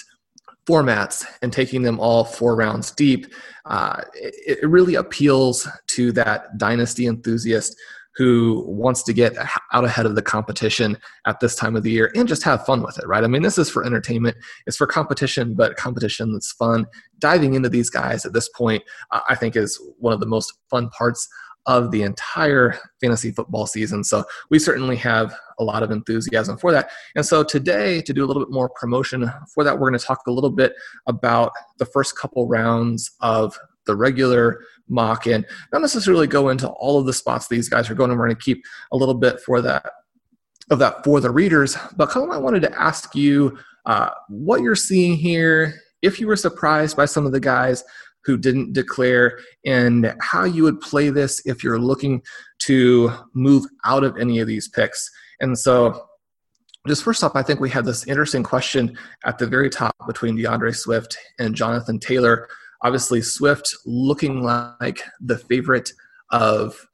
formats 0.67 1.25
and 1.43 1.53
taking 1.53 1.83
them 1.83 1.99
all 1.99 2.25
four 2.25 2.55
rounds 2.55 2.91
deep, 2.91 3.27
uh, 3.65 4.03
it, 4.15 4.61
it 4.63 4.69
really 4.69 4.97
appeals 4.97 5.67
to 5.89 6.13
that 6.13 6.59
dynasty 6.59 7.07
enthusiast 7.07 7.75
who 8.21 8.63
wants 8.69 9.03
to 9.03 9.15
get 9.15 9.35
out 9.73 9.83
ahead 9.83 10.05
of 10.05 10.15
the 10.15 10.21
competition 10.21 10.95
at 11.25 11.41
this 11.41 11.55
time 11.55 11.75
of 11.75 11.83
the 11.83 11.91
year 11.91 12.13
and 12.15 12.29
just 12.29 12.43
have 12.43 12.67
fun 12.67 12.83
with 12.83 12.99
it, 12.99 13.07
right? 13.07 13.25
I 13.25 13.27
mean, 13.27 13.41
this 13.41 13.57
is 13.57 13.71
for 13.71 13.83
entertainment, 13.83 14.37
it's 14.67 14.77
for 14.77 14.87
competition, 14.87 15.55
but 15.55 15.77
competition 15.77 16.35
that's 16.35 16.53
fun. 16.53 16.85
Diving 17.19 17.55
into 17.55 17.71
these 17.71 17.89
guys 17.89 18.27
at 18.27 18.35
this 18.35 18.47
point, 18.51 18.83
I 19.11 19.35
think, 19.37 19.57
is 19.57 19.81
one 19.99 20.13
of 20.13 20.21
the 20.21 20.27
most 20.27 20.53
fun 20.69 20.91
parts 20.91 21.27
of 21.65 21.93
the 21.93 22.03
entire 22.03 22.79
fantasy 23.01 23.31
football 23.31 23.67
season. 23.67 24.05
So 24.05 24.25
we 24.51 24.59
certainly 24.59 24.97
have 24.97 25.35
a 25.59 25.65
lot 25.65 25.83
of 25.83 25.91
enthusiasm 25.91 26.59
for 26.59 26.73
that. 26.73 26.91
And 27.17 27.25
so 27.25 27.43
today, 27.43 28.03
to 28.03 28.13
do 28.13 28.23
a 28.23 28.27
little 28.27 28.45
bit 28.45 28.53
more 28.53 28.69
promotion 28.69 29.33
for 29.55 29.65
that, 29.65 29.79
we're 29.79 29.89
going 29.89 29.99
to 29.99 30.05
talk 30.05 30.27
a 30.27 30.31
little 30.31 30.51
bit 30.51 30.75
about 31.07 31.53
the 31.79 31.87
first 31.87 32.19
couple 32.19 32.47
rounds 32.47 33.13
of 33.21 33.59
the 33.87 33.97
regular 33.97 34.63
mock 34.89 35.27
and 35.27 35.47
not 35.73 35.81
necessarily 35.81 36.27
go 36.27 36.49
into 36.49 36.69
all 36.69 36.99
of 36.99 37.07
the 37.07 37.13
spots 37.13 37.49
these 37.49 37.69
guys 37.69 37.91
are 37.91 37.95
going. 37.95 38.11
And 38.11 38.19
we're 38.19 38.27
going 38.27 38.37
to 38.37 38.43
keep 38.43 38.63
a 38.93 38.97
little 38.97 39.15
bit 39.15 39.41
for 39.41 39.61
that 39.63 39.91
of 40.71 40.79
that 40.79 41.03
for 41.05 41.21
the 41.21 41.31
readers. 41.31 41.77
But 41.97 42.11
Colin, 42.11 42.31
I 42.31 42.39
wanted 42.39 42.63
to 42.63 42.81
ask 42.81 43.15
you 43.15 43.59
uh, 43.87 44.11
what 44.29 44.63
you're 44.63 44.77
seeing 44.77 45.17
here. 45.17 45.75
If 46.03 46.21
you 46.21 46.27
were 46.27 46.37
surprised 46.37 46.97
by 46.97 47.05
some 47.05 47.27
of 47.27 47.33
the 47.33 47.41
guys 47.41 47.85
who 48.25 48.37
didn't 48.37 48.73
declare, 48.73 49.39
and 49.65 50.15
how 50.21 50.45
you 50.45 50.63
would 50.63 50.81
play 50.81 51.09
this 51.11 51.41
if 51.47 51.65
you're 51.65 51.79
looking 51.79 52.23
to 52.59 53.11
move 53.35 53.65
out 53.85 54.05
of 54.05 54.17
any 54.19 54.41
of 54.41 54.47
these 54.47 54.69
picks. 54.69 55.11
And 55.41 55.59
so, 55.59 56.07
just 56.87 57.03
first 57.03 57.25
off, 57.25 57.35
I 57.35 57.43
think 57.43 57.61
we 57.61 57.71
had 57.71 57.85
this 57.85 58.07
interesting 58.07 58.43
question 58.43 58.97
at 59.25 59.39
the 59.39 59.47
very 59.47 59.71
top 59.71 59.95
between 60.07 60.37
D'Andre 60.37 60.73
Swift 60.73 61.17
and 61.39 61.55
Jonathan 61.55 61.99
Taylor. 61.99 62.49
Obviously, 62.83 63.23
Swift 63.23 63.75
looking 63.87 64.43
like 64.43 65.03
the 65.21 65.39
favorite 65.39 65.93
of 66.31 66.87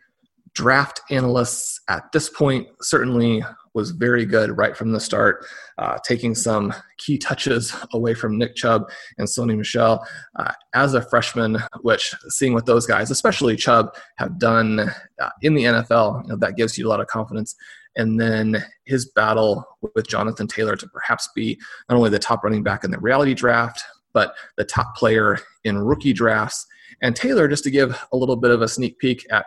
draft 0.57 1.03
analysts 1.11 1.81
at 1.88 2.11
this 2.12 2.31
point, 2.31 2.66
certainly 2.81 3.44
was 3.75 3.90
very 3.90 4.25
good 4.25 4.57
right 4.57 4.75
from 4.75 4.90
the 4.90 4.99
start, 4.99 5.44
uh, 5.77 5.99
taking 6.03 6.35
some 6.35 6.72
key 6.96 7.18
touches 7.18 7.77
away 7.92 8.14
from 8.14 8.38
Nick 8.38 8.57
Chubb 8.57 8.90
and 9.18 9.29
Sony 9.29 9.55
Michel 9.55 10.05
uh, 10.37 10.53
as 10.75 10.94
a 10.94 11.03
freshman, 11.03 11.59
which 11.83 12.14
seeing 12.31 12.55
what 12.55 12.64
those 12.64 12.87
guys, 12.87 13.11
especially 13.11 13.55
Chubb, 13.55 13.94
have 14.16 14.38
done 14.38 14.81
uh, 15.20 15.31
in 15.42 15.55
the 15.55 15.64
NFL, 15.64 16.22
you 16.22 16.29
know, 16.31 16.37
that 16.37 16.57
gives 16.57 16.79
you 16.79 16.88
a 16.88 16.88
lot 16.88 17.01
of 17.01 17.07
confidence. 17.07 17.55
And 17.96 18.18
then 18.18 18.64
his 18.85 19.11
battle 19.11 19.62
with 19.94 20.09
Jonathan 20.09 20.46
Taylor 20.46 20.77
to 20.77 20.88
perhaps 20.88 21.29
be 21.35 21.61
not 21.90 21.96
only 21.96 22.09
the 22.09 22.18
top 22.18 22.44
running 22.44 22.62
back 22.62 22.83
in 22.83 22.90
the 22.90 22.99
reality 22.99 23.35
draft, 23.35 23.83
but 24.16 24.35
the 24.57 24.64
top 24.64 24.96
player 24.96 25.38
in 25.62 25.76
rookie 25.76 26.14
drafts. 26.14 26.66
And 27.02 27.14
Taylor, 27.14 27.48
just 27.48 27.64
to 27.64 27.70
give 27.70 28.02
a 28.12 28.16
little 28.16 28.37
bit 28.37 28.50
of 28.50 28.62
a 28.62 28.68
sneak 28.68 28.98
peek 28.98 29.26
at 29.31 29.44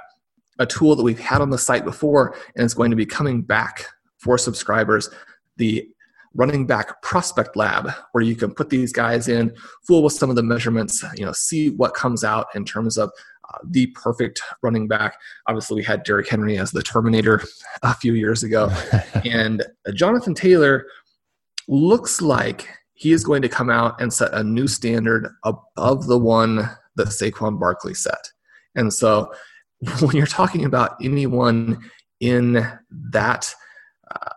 a 0.60 0.68
tool 0.68 0.96
that 0.96 1.02
we've 1.02 1.20
had 1.20 1.42
on 1.42 1.50
the 1.50 1.58
site 1.58 1.84
before 1.84 2.36
and 2.56 2.64
it's 2.64 2.76
going 2.76 2.92
to 2.92 2.96
be 2.96 3.06
coming 3.06 3.42
back 3.42 3.88
for 4.18 4.38
subscribers 4.38 5.10
the 5.58 5.90
running 6.36 6.68
back 6.68 7.02
prospect 7.02 7.56
lab 7.56 7.90
where 8.12 8.24
you 8.24 8.36
can 8.36 8.54
put 8.54 8.70
these 8.70 8.94
guys 8.94 9.28
in 9.28 9.52
fool 9.88 10.04
with 10.04 10.14
some 10.14 10.30
of 10.30 10.36
the 10.36 10.44
measurements 10.44 11.04
you 11.16 11.26
know 11.26 11.32
see 11.32 11.72
what 11.72 11.96
comes 11.96 12.24
out 12.24 12.46
in 12.54 12.64
terms 12.64 12.98
of 12.98 13.10
uh, 13.52 13.58
the 13.64 13.88
perfect 13.88 14.42
running 14.62 14.88
back 14.88 15.16
obviously 15.48 15.78
we 15.78 15.84
had 15.84 16.04
Derrick 16.04 16.28
Henry 16.28 16.60
as 16.60 16.72
the 16.72 16.84
terminator 16.84 17.42
a 17.82 17.96
few 17.96 18.14
years 18.14 18.44
ago 18.44 18.70
and 19.26 19.64
uh, 19.88 19.92
Jonathan 19.94 20.36
Taylor 20.36 20.86
looks 21.68 22.22
like 22.22 22.68
he 23.00 23.14
is 23.14 23.24
going 23.24 23.42
to 23.42 23.50
come 23.50 23.70
out 23.70 24.00
and 24.02 24.12
set 24.12 24.34
a 24.34 24.44
new 24.44 24.68
standard 24.68 25.34
above 25.46 26.06
the 26.08 26.20
one 26.20 26.58
that 26.98 27.08
Saquon 27.08 27.58
Barkley 27.58 27.94
set. 27.94 28.30
And 28.76 28.94
so 28.94 29.32
when 30.02 30.18
you're 30.18 30.28
talking 30.28 30.66
about 30.66 30.98
anyone 31.02 31.90
in 32.20 32.68
that 32.92 33.54
uh, 34.14 34.32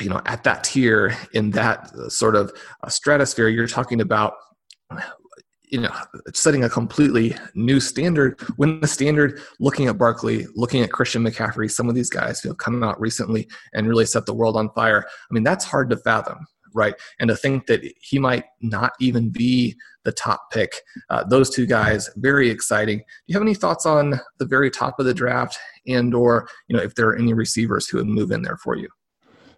you 0.00 0.08
know 0.08 0.22
at 0.24 0.44
that 0.44 0.64
tier 0.64 1.14
in 1.34 1.50
that 1.50 1.90
sort 2.10 2.34
of 2.34 2.50
uh, 2.82 2.88
stratosphere 2.88 3.48
you're 3.48 3.66
talking 3.66 4.00
about 4.00 4.34
you 5.64 5.80
know 5.80 5.92
setting 6.32 6.64
a 6.64 6.70
completely 6.70 7.36
new 7.54 7.78
standard 7.78 8.40
when 8.56 8.80
the 8.80 8.86
standard 8.86 9.38
looking 9.60 9.86
at 9.86 9.98
barkley 9.98 10.46
looking 10.54 10.82
at 10.82 10.92
christian 10.92 11.22
mccaffrey 11.22 11.70
some 11.70 11.90
of 11.90 11.94
these 11.94 12.08
guys 12.08 12.40
who 12.40 12.48
have 12.48 12.56
come 12.56 12.82
out 12.82 12.98
recently 12.98 13.46
and 13.74 13.86
really 13.86 14.06
set 14.06 14.24
the 14.24 14.34
world 14.34 14.56
on 14.56 14.70
fire 14.70 15.04
i 15.30 15.34
mean 15.34 15.44
that's 15.44 15.64
hard 15.64 15.90
to 15.90 15.96
fathom 15.98 16.46
right? 16.76 16.94
And 17.18 17.28
to 17.28 17.36
think 17.36 17.66
that 17.66 17.82
he 18.00 18.18
might 18.18 18.44
not 18.60 18.92
even 19.00 19.30
be 19.30 19.76
the 20.04 20.12
top 20.12 20.50
pick. 20.52 20.72
Uh, 21.10 21.24
those 21.24 21.50
two 21.50 21.66
guys 21.66 22.08
very 22.16 22.48
exciting. 22.48 22.98
Do 22.98 23.04
you 23.26 23.34
have 23.34 23.42
any 23.42 23.54
thoughts 23.54 23.84
on 23.84 24.20
the 24.38 24.46
very 24.46 24.70
top 24.70 25.00
of 25.00 25.06
the 25.06 25.14
draft 25.14 25.58
and 25.86 26.14
or 26.14 26.48
you 26.68 26.76
know 26.76 26.82
if 26.82 26.94
there 26.94 27.08
are 27.08 27.16
any 27.16 27.34
receivers 27.34 27.88
who 27.88 27.98
would 27.98 28.06
move 28.06 28.30
in 28.30 28.42
there 28.42 28.56
for 28.56 28.76
you? 28.76 28.88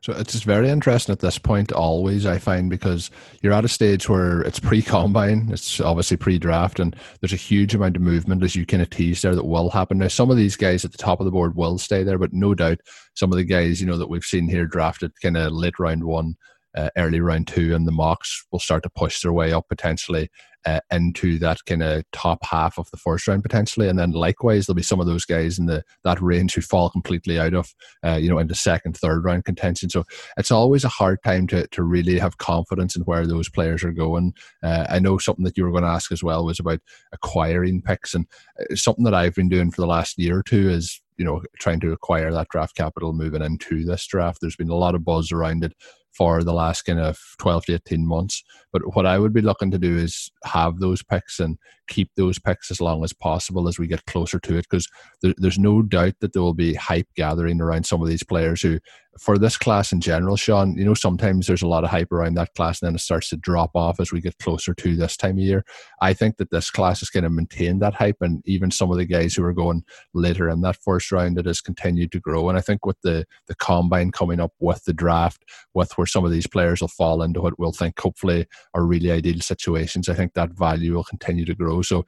So 0.01 0.13
it's 0.13 0.33
just 0.33 0.45
very 0.45 0.69
interesting 0.69 1.13
at 1.13 1.19
this 1.19 1.39
point, 1.39 1.73
always, 1.73 2.25
I 2.25 2.39
find, 2.39 2.71
because 2.71 3.11
you're 3.43 3.53
at 3.53 3.65
a 3.65 3.69
stage 3.69 4.09
where 4.09 4.43
it's 4.43 4.61
pre 4.61 4.81
combine, 4.81 5.49
it's 5.53 5.81
obviously 5.81 6.17
pre 6.17 6.39
draft, 6.39 6.79
and 6.79 6.95
there's 7.21 7.33
a 7.33 7.37
huge 7.37 7.75
amount 7.75 7.97
of 7.97 8.03
movement, 8.03 8.45
as 8.45 8.55
you 8.55 8.65
kind 8.65 8.83
of 8.83 8.91
tease 8.91 9.23
there, 9.23 9.35
that 9.35 9.45
will 9.45 9.71
happen. 9.71 9.99
Now, 9.99 10.09
some 10.09 10.31
of 10.31 10.37
these 10.37 10.57
guys 10.57 10.85
at 10.85 10.93
the 10.93 10.99
top 10.99 11.21
of 11.21 11.25
the 11.25 11.33
board 11.33 11.57
will 11.57 11.79
stay 11.79 12.05
there, 12.05 12.19
but 12.19 12.33
no 12.33 12.55
doubt 12.55 12.79
some 13.15 13.33
of 13.33 13.39
the 13.39 13.45
guys, 13.45 13.81
you 13.81 13.87
know, 13.89 13.99
that 13.99 14.09
we've 14.09 14.25
seen 14.25 14.49
here 14.49 14.67
drafted 14.67 15.13
kind 15.21 15.37
of 15.37 15.53
late 15.53 15.79
round 15.81 16.05
one, 16.05 16.37
uh, 16.79 16.91
early 16.97 17.21
round 17.21 17.49
two, 17.49 17.75
and 17.75 17.87
the 17.87 17.93
mocks 17.93 18.47
will 18.53 18.61
start 18.61 18.85
to 18.85 18.91
push 18.91 19.21
their 19.21 19.33
way 19.33 19.53
up 19.53 19.69
potentially 19.69 20.31
uh, 20.65 20.81
into 20.93 21.39
that 21.39 21.59
kind 21.67 21.83
of 21.83 22.05
top 22.13 22.45
half 22.45 22.79
of 22.79 22.91
the 22.91 22.97
first 22.97 23.27
round 23.27 23.43
potentially, 23.43 23.89
and 23.89 23.99
then 23.99 24.13
likewise 24.13 24.67
there'll 24.67 24.77
be 24.77 24.83
some 24.83 25.01
of 25.01 25.07
those 25.07 25.25
guys 25.25 25.59
in 25.59 25.67
the 25.67 25.83
that 26.05 26.21
range 26.21 26.55
who 26.55 26.61
fall 26.61 26.89
completely 26.89 27.39
out 27.39 27.55
of 27.55 27.75
uh, 28.05 28.15
you 28.15 28.31
know 28.31 28.39
into 28.39 28.55
second, 28.55 28.97
third 28.97 29.25
round 29.25 29.45
contention. 29.45 29.91
So 29.91 30.05
it's 30.37 30.53
always 30.53 30.85
a 30.85 30.89
hard 30.89 31.19
time 31.25 31.49
to 31.49 31.67
to 31.69 31.83
really 31.83 32.19
have 32.19 32.39
confidence 32.39 32.95
in 32.95 33.03
where 33.03 33.27
those 33.27 33.49
players 33.49 33.83
are 33.83 33.93
going. 33.93 34.35
Uh, 34.63 34.87
I 34.89 35.01
know 35.01 35.19
something 35.19 35.45
that 35.45 35.57
you 35.57 35.65
were 35.65 35.73
going 35.73 35.85
to 35.85 35.91
ask 35.91 36.13
as 36.13 36.23
well 36.23 36.45
was 36.45 36.61
about 36.61 36.81
acquiring 37.13 37.83
picks, 37.83 38.15
and 38.15 38.27
uh, 38.61 38.75
something 38.77 39.05
that 39.05 39.15
I've 39.15 39.35
been 39.35 39.49
doing 39.49 39.73
for 39.73 39.81
the 39.81 39.89
last 39.89 40.17
year 40.17 40.39
or 40.39 40.43
two 40.45 40.69
is 40.69 41.01
you 41.17 41.25
know 41.25 41.43
trying 41.59 41.81
to 41.81 41.93
acquire 41.93 42.33
that 42.33 42.49
draft 42.51 42.77
capital 42.77 43.13
moving 43.13 43.43
into 43.43 43.85
this 43.85 44.07
draft. 44.07 44.39
There's 44.41 44.57
been 44.57 44.71
a 44.71 44.77
lot 44.77 44.95
of 44.95 45.05
buzz 45.05 45.33
around 45.33 45.65
it 45.65 45.75
for 46.19 46.43
the 46.43 46.53
last 46.53 46.83
kind 46.83 46.99
of 46.99 47.17
12 47.39 47.67
to 47.67 47.75
18 47.75 48.07
months. 48.07 48.43
But 48.73 48.97
what 48.97 49.07
I 49.07 49.19
would 49.21 49.33
be 49.33 49.41
looking 49.41 49.71
to 49.71 49.79
do 49.79 49.97
is 49.97 50.33
have 50.45 50.81
those 50.81 51.03
picks 51.03 51.39
and 51.39 51.57
keep 51.89 52.11
those 52.17 52.39
picks 52.39 52.71
as 52.71 52.81
long 52.81 53.03
as 53.05 53.13
possible 53.13 53.69
as 53.69 53.79
we 53.79 53.87
get 53.87 54.07
closer 54.07 54.39
to 54.39 54.57
it 54.57 54.67
because 54.69 54.89
there, 55.23 55.35
there's 55.39 55.59
no 55.59 55.83
doubt 55.83 56.15
that 56.21 56.33
there 56.33 56.43
will 56.43 56.55
be 56.55 56.75
hype 56.75 57.09
gathering 57.17 57.61
around 57.61 57.87
some 57.87 58.03
of 58.03 58.09
these 58.09 58.23
players 58.23 58.63
who 58.63 58.79
for 59.19 59.37
this 59.37 59.57
class 59.57 59.93
in 59.93 60.01
general, 60.01 60.37
Sean, 60.37 60.77
you 60.77 60.85
know, 60.85 60.95
sometimes 60.95 61.47
there's 61.47 61.63
a 61.63 61.69
lot 61.69 61.85
of 61.85 61.91
hype 61.91 62.13
around 62.13 62.35
that 62.35 62.55
class 62.55 62.81
and 62.81 62.89
then 62.89 62.95
it 62.95 63.01
starts 63.01 63.29
to 63.31 63.37
drop 63.37 63.71
off 63.75 64.01
as 64.01 64.13
we 64.13 64.21
get 64.21 64.39
closer 64.39 64.75
to 64.75 64.97
this 64.97 65.17
time 65.17 65.39
of 65.39 65.39
year. 65.39 65.65
I 66.01 66.15
think 66.15 66.37
that 66.37 66.51
this 66.51 66.71
class 66.71 67.03
is 67.03 67.11
going 67.11 67.25
to 67.25 67.31
maintain 67.31 67.81
that 67.81 67.95
hype 67.95 68.19
and 68.21 68.43
even 68.47 68.71
some 68.71 68.91
of 68.91 68.97
the 68.97 69.05
guys 69.05 69.35
who 69.35 69.45
are 69.45 69.53
going 69.53 69.83
later 70.15 70.49
in 70.49 70.61
that 70.63 70.77
first 70.77 71.11
round, 71.11 71.39
it 71.39 71.47
has 71.47 71.61
continued 71.61 72.13
to 72.13 72.21
grow. 72.21 72.49
And 72.49 72.57
I 72.57 72.61
think 72.61 72.87
with 72.87 73.01
the, 73.03 73.25
the 73.47 73.57
combine 73.57 74.13
coming 74.13 74.41
up 74.41 74.53
with 74.61 74.85
the 74.85 74.95
draft, 74.95 75.45
with 75.75 75.93
where 75.97 76.07
some 76.07 76.25
of 76.25 76.31
these 76.31 76.47
players 76.47 76.81
will 76.81 76.89
fall 76.89 77.23
into 77.23 77.41
what 77.41 77.59
we'll 77.59 77.73
think 77.73 77.99
hopefully 77.99 78.47
are 78.75 78.85
really 78.85 79.11
ideal 79.11 79.41
situations, 79.41 80.09
I 80.09 80.15
think 80.15 80.35
that 80.35 80.53
value 80.53 80.95
will 80.95 81.05
continue 81.05 81.45
to 81.45 81.55
grow. 81.55 81.78
So 81.83 82.07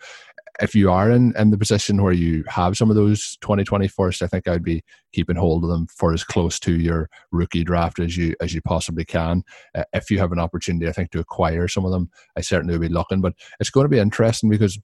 if 0.60 0.74
you 0.74 0.90
are 0.90 1.10
in, 1.10 1.34
in 1.36 1.50
the 1.50 1.58
position 1.58 2.02
where 2.02 2.12
you 2.12 2.44
have 2.48 2.76
some 2.76 2.90
of 2.90 2.96
those 2.96 3.38
2020 3.40 3.88
first, 3.88 4.22
I 4.22 4.26
think 4.26 4.46
I'd 4.46 4.62
be 4.62 4.82
keeping 5.12 5.36
hold 5.36 5.64
of 5.64 5.70
them 5.70 5.86
for 5.86 6.12
as 6.12 6.22
close 6.22 6.60
to 6.60 6.78
your 6.78 7.08
rookie 7.32 7.64
draft 7.64 7.98
as 7.98 8.16
you 8.16 8.34
as 8.40 8.52
you 8.54 8.60
possibly 8.60 9.04
can. 9.04 9.42
Uh, 9.74 9.84
if 9.92 10.10
you 10.10 10.18
have 10.18 10.32
an 10.32 10.38
opportunity, 10.38 10.88
I 10.88 10.92
think 10.92 11.10
to 11.12 11.20
acquire 11.20 11.66
some 11.66 11.84
of 11.84 11.92
them, 11.92 12.10
I 12.36 12.42
certainly 12.42 12.74
would 12.76 12.86
be 12.86 12.92
looking. 12.92 13.20
But 13.20 13.34
it's 13.58 13.70
going 13.70 13.84
to 13.84 13.88
be 13.88 13.98
interesting 13.98 14.50
because 14.50 14.78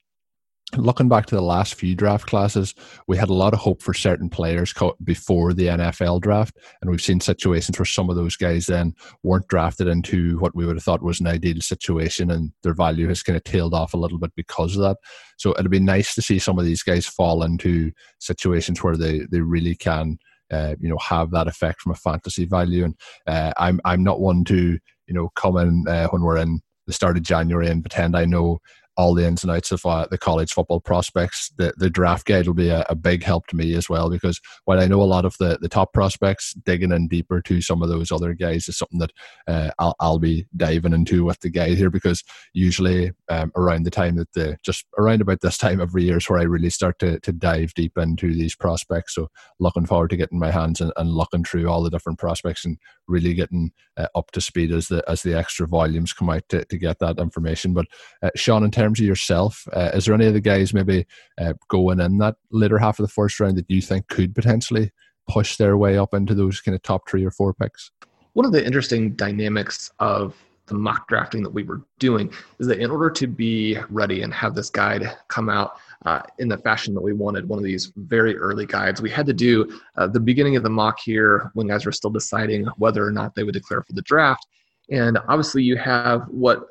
looking 0.75 1.09
back 1.09 1.27
to 1.27 1.35
the 1.35 1.43
last 1.43 1.75
few 1.75 1.95
draft 1.95 2.27
classes, 2.27 2.75
we 3.07 3.17
had 3.17 3.29
a 3.29 3.35
lot 3.35 3.53
of 3.53 3.61
hope 3.61 3.83
for 3.83 3.95
certain 3.95 4.29
players 4.29 4.75
before 5.05 5.53
the 5.53 5.67
NFL 5.69 6.21
draft, 6.21 6.59
and 6.81 6.91
we've 6.91 7.01
seen 7.01 7.21
situations 7.21 7.79
where 7.79 7.87
some 7.87 8.11
of 8.11 8.17
those 8.17 8.37
guys 8.37 8.67
then 8.67 8.95
weren't 9.23 9.49
drafted 9.49 9.87
into 9.87 10.39
what 10.39 10.55
we 10.55 10.67
would 10.67 10.77
have 10.77 10.83
thought 10.83 11.03
was 11.03 11.21
an 11.21 11.29
ideal 11.29 11.61
situation, 11.61 12.31
and 12.31 12.53
their 12.63 12.75
value 12.75 13.09
has 13.09 13.23
kind 13.23 13.37
of 13.37 13.45
tailed 13.45 13.75
off 13.75 13.95
a 13.95 13.99
little 13.99 14.19
bit 14.19 14.33
because 14.35 14.75
of 14.77 14.83
that. 14.83 14.97
So 15.37 15.53
it'd 15.53 15.71
be 15.71 15.79
nice 15.79 16.15
to 16.15 16.23
see 16.23 16.39
some 16.39 16.59
of 16.59 16.65
these 16.65 16.83
guys 16.83 17.07
fall 17.07 17.43
into 17.43 17.93
situations 18.19 18.83
where 18.83 18.97
they 18.97 19.21
they 19.31 19.41
really 19.41 19.77
can. 19.77 20.19
Uh, 20.49 20.77
you 20.79 20.89
know, 20.89 20.99
have 20.99 21.33
that 21.33 21.49
effect 21.49 21.81
from 21.81 21.91
a 21.91 21.97
fantasy 21.97 22.45
value, 22.45 22.85
and 22.85 22.95
uh, 23.27 23.53
I'm 23.57 23.81
I'm 23.85 24.05
not 24.05 24.21
one 24.21 24.45
to 24.45 24.79
you 25.09 25.13
know 25.13 25.29
come 25.35 25.57
in 25.57 25.89
uh, 25.89 26.07
when 26.11 26.23
we're 26.23 26.37
in 26.37 26.61
the 26.87 26.93
start 26.93 27.17
of 27.17 27.25
January 27.25 27.67
and 27.69 27.83
pretend 27.83 28.17
I 28.17 28.27
know 28.27 28.61
all 28.97 29.15
the 29.15 29.27
ins 29.27 29.43
and 29.43 29.53
outs 29.53 29.73
of 29.73 29.85
uh, 29.85 30.07
the 30.11 30.19
college 30.19 30.53
football 30.53 30.81
prospects. 30.81 31.53
The, 31.59 31.75
the 31.77 31.91
draft 31.91 32.27
guide 32.27 32.47
will 32.47 32.55
be 32.55 32.71
a, 32.71 32.85
a, 32.89 32.95
big 32.95 33.23
help 33.23 33.47
to 33.49 33.57
me 33.57 33.75
as 33.75 33.89
well 33.89 34.09
because 34.09 34.41
while 34.65 34.81
I 34.81 34.87
know 34.87 35.03
a 35.03 35.05
lot 35.05 35.25
of 35.25 35.37
the, 35.39 35.59
the 35.61 35.69
top 35.69 35.93
prospects, 35.93 36.55
digging 36.65 36.93
in 36.93 37.07
deeper 37.07 37.43
to 37.43 37.61
some 37.61 37.83
of 37.83 37.89
those 37.89 38.11
other 38.11 38.33
guys 38.33 38.69
is 38.69 38.79
something 38.79 38.99
that 38.99 39.13
uh, 39.47 39.71
I'll, 39.79 39.95
I'll 40.01 40.19
be 40.19 40.47
diving 40.57 40.95
into 40.95 41.25
with 41.25 41.41
the 41.41 41.51
guide 41.51 41.77
here 41.77 41.91
because 41.91 42.25
usually 42.55 43.13
um, 43.29 43.53
around 43.55 43.85
the 43.85 43.91
time 43.91 44.17
that 44.17 44.33
the 44.33 44.57
just 44.65 44.87
around 44.99 45.21
about 45.21 45.41
this 45.43 45.59
time 45.59 45.81
every 45.81 46.05
year 46.05 46.17
is 46.17 46.29
where 46.29 46.41
I 46.41 46.45
really 46.45 46.71
start 46.71 46.99
to, 47.01 47.21
to 47.21 47.33
dive 47.33 47.75
deep 47.75 47.99
into 47.99 48.33
these 48.33 48.57
prospects. 48.57 49.15
So 49.15 49.29
looking 49.61 49.87
forward 49.87 50.11
to 50.11 50.17
getting 50.17 50.39
my 50.39 50.51
hands 50.51 50.81
and, 50.81 50.93
and 50.97 51.11
looking 51.11 51.45
through 51.45 51.69
all 51.69 51.83
the 51.83 51.91
different 51.91 52.19
prospects 52.19 52.65
and 52.65 52.79
really 53.09 53.35
getting 53.35 53.73
uh, 53.97 54.07
up 54.15 54.31
to 54.33 54.41
speed 54.41 54.73
as 54.73 54.89
the 54.89 55.05
as 55.09 55.23
the 55.23 55.35
extra 55.35 55.67
volumes 55.67 56.13
come 56.13 56.31
out 56.31 56.49
to, 56.49 56.65
to 56.65 56.79
get 56.79 56.99
that 56.99 57.19
information. 57.19 57.75
But 57.75 57.87
uh, 58.23 58.31
Sean, 58.35 58.65
in 58.65 58.71
terms 58.71 59.01
of 59.01 59.07
yourself, 59.07 59.67
uh, 59.73 59.91
is 59.95 60.05
there 60.05 60.15
any 60.15 60.27
of 60.27 60.35
the 60.35 60.41
guys 60.41 60.75
maybe 60.75 61.07
uh, 61.41 61.55
going 61.69 62.01
in 62.01 62.19
that 62.19 62.37
later 62.51 62.79
half 62.79 62.99
of 62.99 63.05
the 63.05 63.13
first 63.13 63.39
round 63.41 63.57
that 63.57 63.71
you 63.71 63.81
think 63.81 64.09
could 64.09 64.35
potentially 64.35 64.93
push 65.29 65.57
their 65.57 65.77
way 65.77 65.99
up 65.99 66.15
into 66.15 66.35
those 66.35 66.61
kind 66.61 66.75
of 66.75 66.83
top 66.83 67.09
three 67.09 67.25
or 67.25 67.31
four 67.31 67.53
picks? 67.55 67.91
One 68.35 68.47
of 68.47 68.53
the 68.53 68.65
interesting 68.65 69.13
dynamics 69.15 69.91
of 69.99 70.37
the 70.67 70.75
mock 70.75 71.09
drafting 71.09 71.43
that 71.43 71.51
we 71.51 71.63
were 71.63 71.83
doing 71.99 72.33
is 72.59 72.67
that 72.67 72.81
in 72.81 72.91
order 72.91 73.09
to 73.11 73.27
be 73.27 73.79
ready 73.89 74.23
and 74.23 74.35
have 74.35 74.55
this 74.55 74.69
guide 74.69 75.17
come 75.29 75.49
out 75.49 75.79
uh, 76.05 76.23
in 76.39 76.49
the 76.49 76.59
fashion 76.59 76.95
that 76.95 77.01
we 77.01 77.13
wanted, 77.13 77.49
one 77.49 77.59
of 77.59 77.65
these 77.65 77.93
very 77.97 78.37
early 78.37 78.67
guides, 78.67 79.01
we 79.01 79.11
had 79.11 79.27
to 79.27 79.33
do 79.33 79.81
uh, 79.97 80.07
the 80.07 80.21
beginning 80.21 80.57
of 80.57 80.63
the 80.63 80.71
mock 80.71 80.99
here 81.01 81.51
when 81.55 81.67
guys 81.67 81.87
were 81.87 81.93
still 81.93 82.11
deciding 82.11 82.65
whether 82.77 83.05
or 83.05 83.11
not 83.11 83.35
they 83.35 83.43
would 83.43 83.55
declare 83.55 83.83
for 83.83 83.93
the 83.93 84.03
draft. 84.03 84.47
And 84.91 85.19
obviously, 85.29 85.63
you 85.63 85.77
have 85.77 86.29
what 86.29 86.67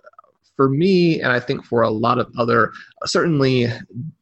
for 0.56 0.70
me, 0.70 1.22
and 1.22 1.32
I 1.32 1.40
think 1.40 1.66
for 1.66 1.82
a 1.82 1.90
lot 1.90 2.18
of 2.18 2.32
other, 2.38 2.72
certainly 3.06 3.68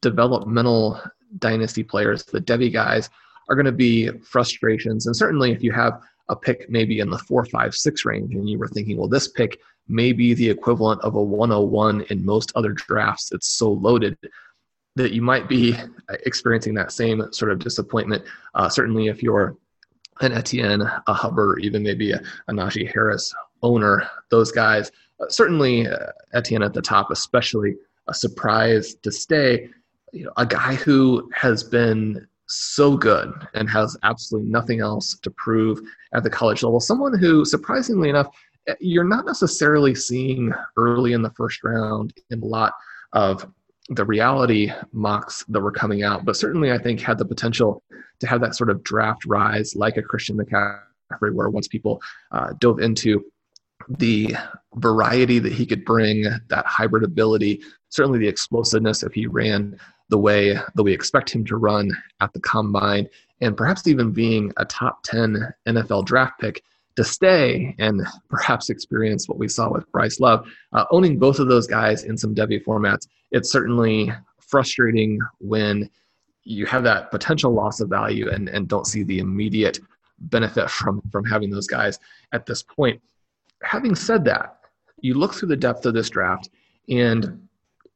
developmental 0.00 1.00
dynasty 1.38 1.84
players, 1.84 2.24
the 2.24 2.40
Devy 2.40 2.72
guys, 2.72 3.08
are 3.48 3.54
going 3.54 3.66
to 3.66 3.72
be 3.72 4.08
frustrations. 4.22 5.06
And 5.06 5.16
certainly 5.16 5.52
if 5.52 5.62
you 5.62 5.72
have 5.72 6.00
a 6.28 6.36
pick 6.36 6.68
maybe 6.70 7.00
in 7.00 7.10
the 7.10 7.18
four, 7.18 7.44
five, 7.44 7.74
six 7.74 8.04
range, 8.04 8.34
and 8.34 8.48
you 8.48 8.58
were 8.58 8.68
thinking, 8.68 8.96
well, 8.96 9.08
this 9.08 9.28
pick 9.28 9.60
may 9.88 10.12
be 10.12 10.32
the 10.34 10.48
equivalent 10.48 11.00
of 11.02 11.14
a 11.14 11.22
101 11.22 12.02
in 12.08 12.24
most 12.24 12.52
other 12.54 12.72
drafts. 12.72 13.30
It's 13.32 13.48
so 13.48 13.72
loaded 13.72 14.16
that 14.96 15.12
you 15.12 15.22
might 15.22 15.48
be 15.48 15.76
experiencing 16.24 16.74
that 16.74 16.92
same 16.92 17.32
sort 17.32 17.50
of 17.50 17.58
disappointment. 17.58 18.24
Uh, 18.54 18.68
certainly, 18.68 19.08
if 19.08 19.22
you're 19.22 19.56
an 20.20 20.32
Etienne, 20.32 20.82
a 20.82 21.12
Hubbard, 21.12 21.64
even 21.64 21.82
maybe 21.82 22.12
a, 22.12 22.22
a 22.48 22.52
Najee 22.52 22.92
Harris 22.92 23.34
owner, 23.62 24.08
those 24.30 24.52
guys, 24.52 24.92
uh, 25.20 25.28
certainly 25.28 25.88
uh, 25.88 26.06
Etienne 26.32 26.62
at 26.62 26.74
the 26.74 26.82
top, 26.82 27.10
especially 27.10 27.74
a 28.08 28.14
surprise 28.14 28.94
to 28.96 29.10
stay. 29.10 29.68
You 30.12 30.26
know, 30.26 30.32
a 30.36 30.46
guy 30.46 30.74
who 30.74 31.28
has 31.34 31.64
been 31.64 32.26
so 32.46 32.96
good 32.96 33.32
and 33.54 33.68
has 33.70 33.96
absolutely 34.02 34.50
nothing 34.50 34.80
else 34.80 35.16
to 35.22 35.30
prove 35.30 35.80
at 36.12 36.22
the 36.22 36.30
college 36.30 36.62
level. 36.62 36.78
Someone 36.78 37.18
who, 37.18 37.44
surprisingly 37.44 38.10
enough, 38.10 38.28
eh, 38.68 38.74
you're 38.80 39.02
not 39.02 39.26
necessarily 39.26 39.94
seeing 39.94 40.52
early 40.76 41.14
in 41.14 41.22
the 41.22 41.30
first 41.30 41.64
round 41.64 42.12
in 42.30 42.42
a 42.42 42.46
lot 42.46 42.74
of 43.12 43.50
the 43.88 44.04
reality 44.04 44.72
mocks 44.92 45.44
that 45.48 45.60
were 45.60 45.72
coming 45.72 46.02
out, 46.02 46.24
but 46.24 46.36
certainly 46.36 46.72
I 46.72 46.78
think 46.78 47.00
had 47.00 47.18
the 47.18 47.24
potential 47.24 47.82
to 48.20 48.26
have 48.26 48.40
that 48.40 48.54
sort 48.54 48.70
of 48.70 48.82
draft 48.82 49.24
rise 49.26 49.76
like 49.76 49.96
a 49.96 50.02
Christian 50.02 50.36
McCaffrey, 50.36 51.34
where 51.34 51.50
once 51.50 51.68
people 51.68 52.00
uh, 52.32 52.54
dove 52.58 52.80
into 52.80 53.24
the 53.88 54.34
variety 54.76 55.38
that 55.38 55.52
he 55.52 55.66
could 55.66 55.84
bring, 55.84 56.22
that 56.48 56.66
hybrid 56.66 57.04
ability, 57.04 57.60
certainly 57.90 58.18
the 58.18 58.28
explosiveness 58.28 59.02
if 59.02 59.12
he 59.12 59.26
ran 59.26 59.78
the 60.08 60.18
way 60.18 60.54
that 60.74 60.82
we 60.82 60.92
expect 60.92 61.30
him 61.30 61.44
to 61.44 61.56
run 61.56 61.90
at 62.20 62.32
the 62.32 62.40
combine, 62.40 63.08
and 63.40 63.56
perhaps 63.56 63.86
even 63.86 64.12
being 64.12 64.52
a 64.56 64.64
top 64.64 65.02
10 65.02 65.52
NFL 65.66 66.04
draft 66.06 66.40
pick 66.40 66.62
to 66.96 67.04
stay 67.04 67.74
and 67.78 68.02
perhaps 68.28 68.70
experience 68.70 69.28
what 69.28 69.38
we 69.38 69.48
saw 69.48 69.70
with 69.70 69.90
Bryce 69.90 70.20
Love. 70.20 70.46
Uh, 70.72 70.84
owning 70.90 71.18
both 71.18 71.38
of 71.38 71.48
those 71.48 71.66
guys 71.66 72.04
in 72.04 72.16
some 72.16 72.34
Devy 72.34 72.62
formats, 72.62 73.08
it's 73.32 73.50
certainly 73.50 74.12
frustrating 74.38 75.18
when 75.38 75.90
you 76.44 76.66
have 76.66 76.84
that 76.84 77.10
potential 77.10 77.52
loss 77.52 77.80
of 77.80 77.88
value 77.88 78.30
and, 78.30 78.48
and 78.48 78.68
don't 78.68 78.86
see 78.86 79.02
the 79.02 79.18
immediate 79.18 79.80
benefit 80.18 80.70
from, 80.70 81.02
from 81.10 81.24
having 81.24 81.50
those 81.50 81.66
guys 81.66 81.98
at 82.32 82.46
this 82.46 82.62
point. 82.62 83.00
Having 83.62 83.94
said 83.96 84.24
that, 84.26 84.58
you 85.00 85.14
look 85.14 85.34
through 85.34 85.48
the 85.48 85.56
depth 85.56 85.86
of 85.86 85.94
this 85.94 86.10
draft 86.10 86.50
and 86.88 87.48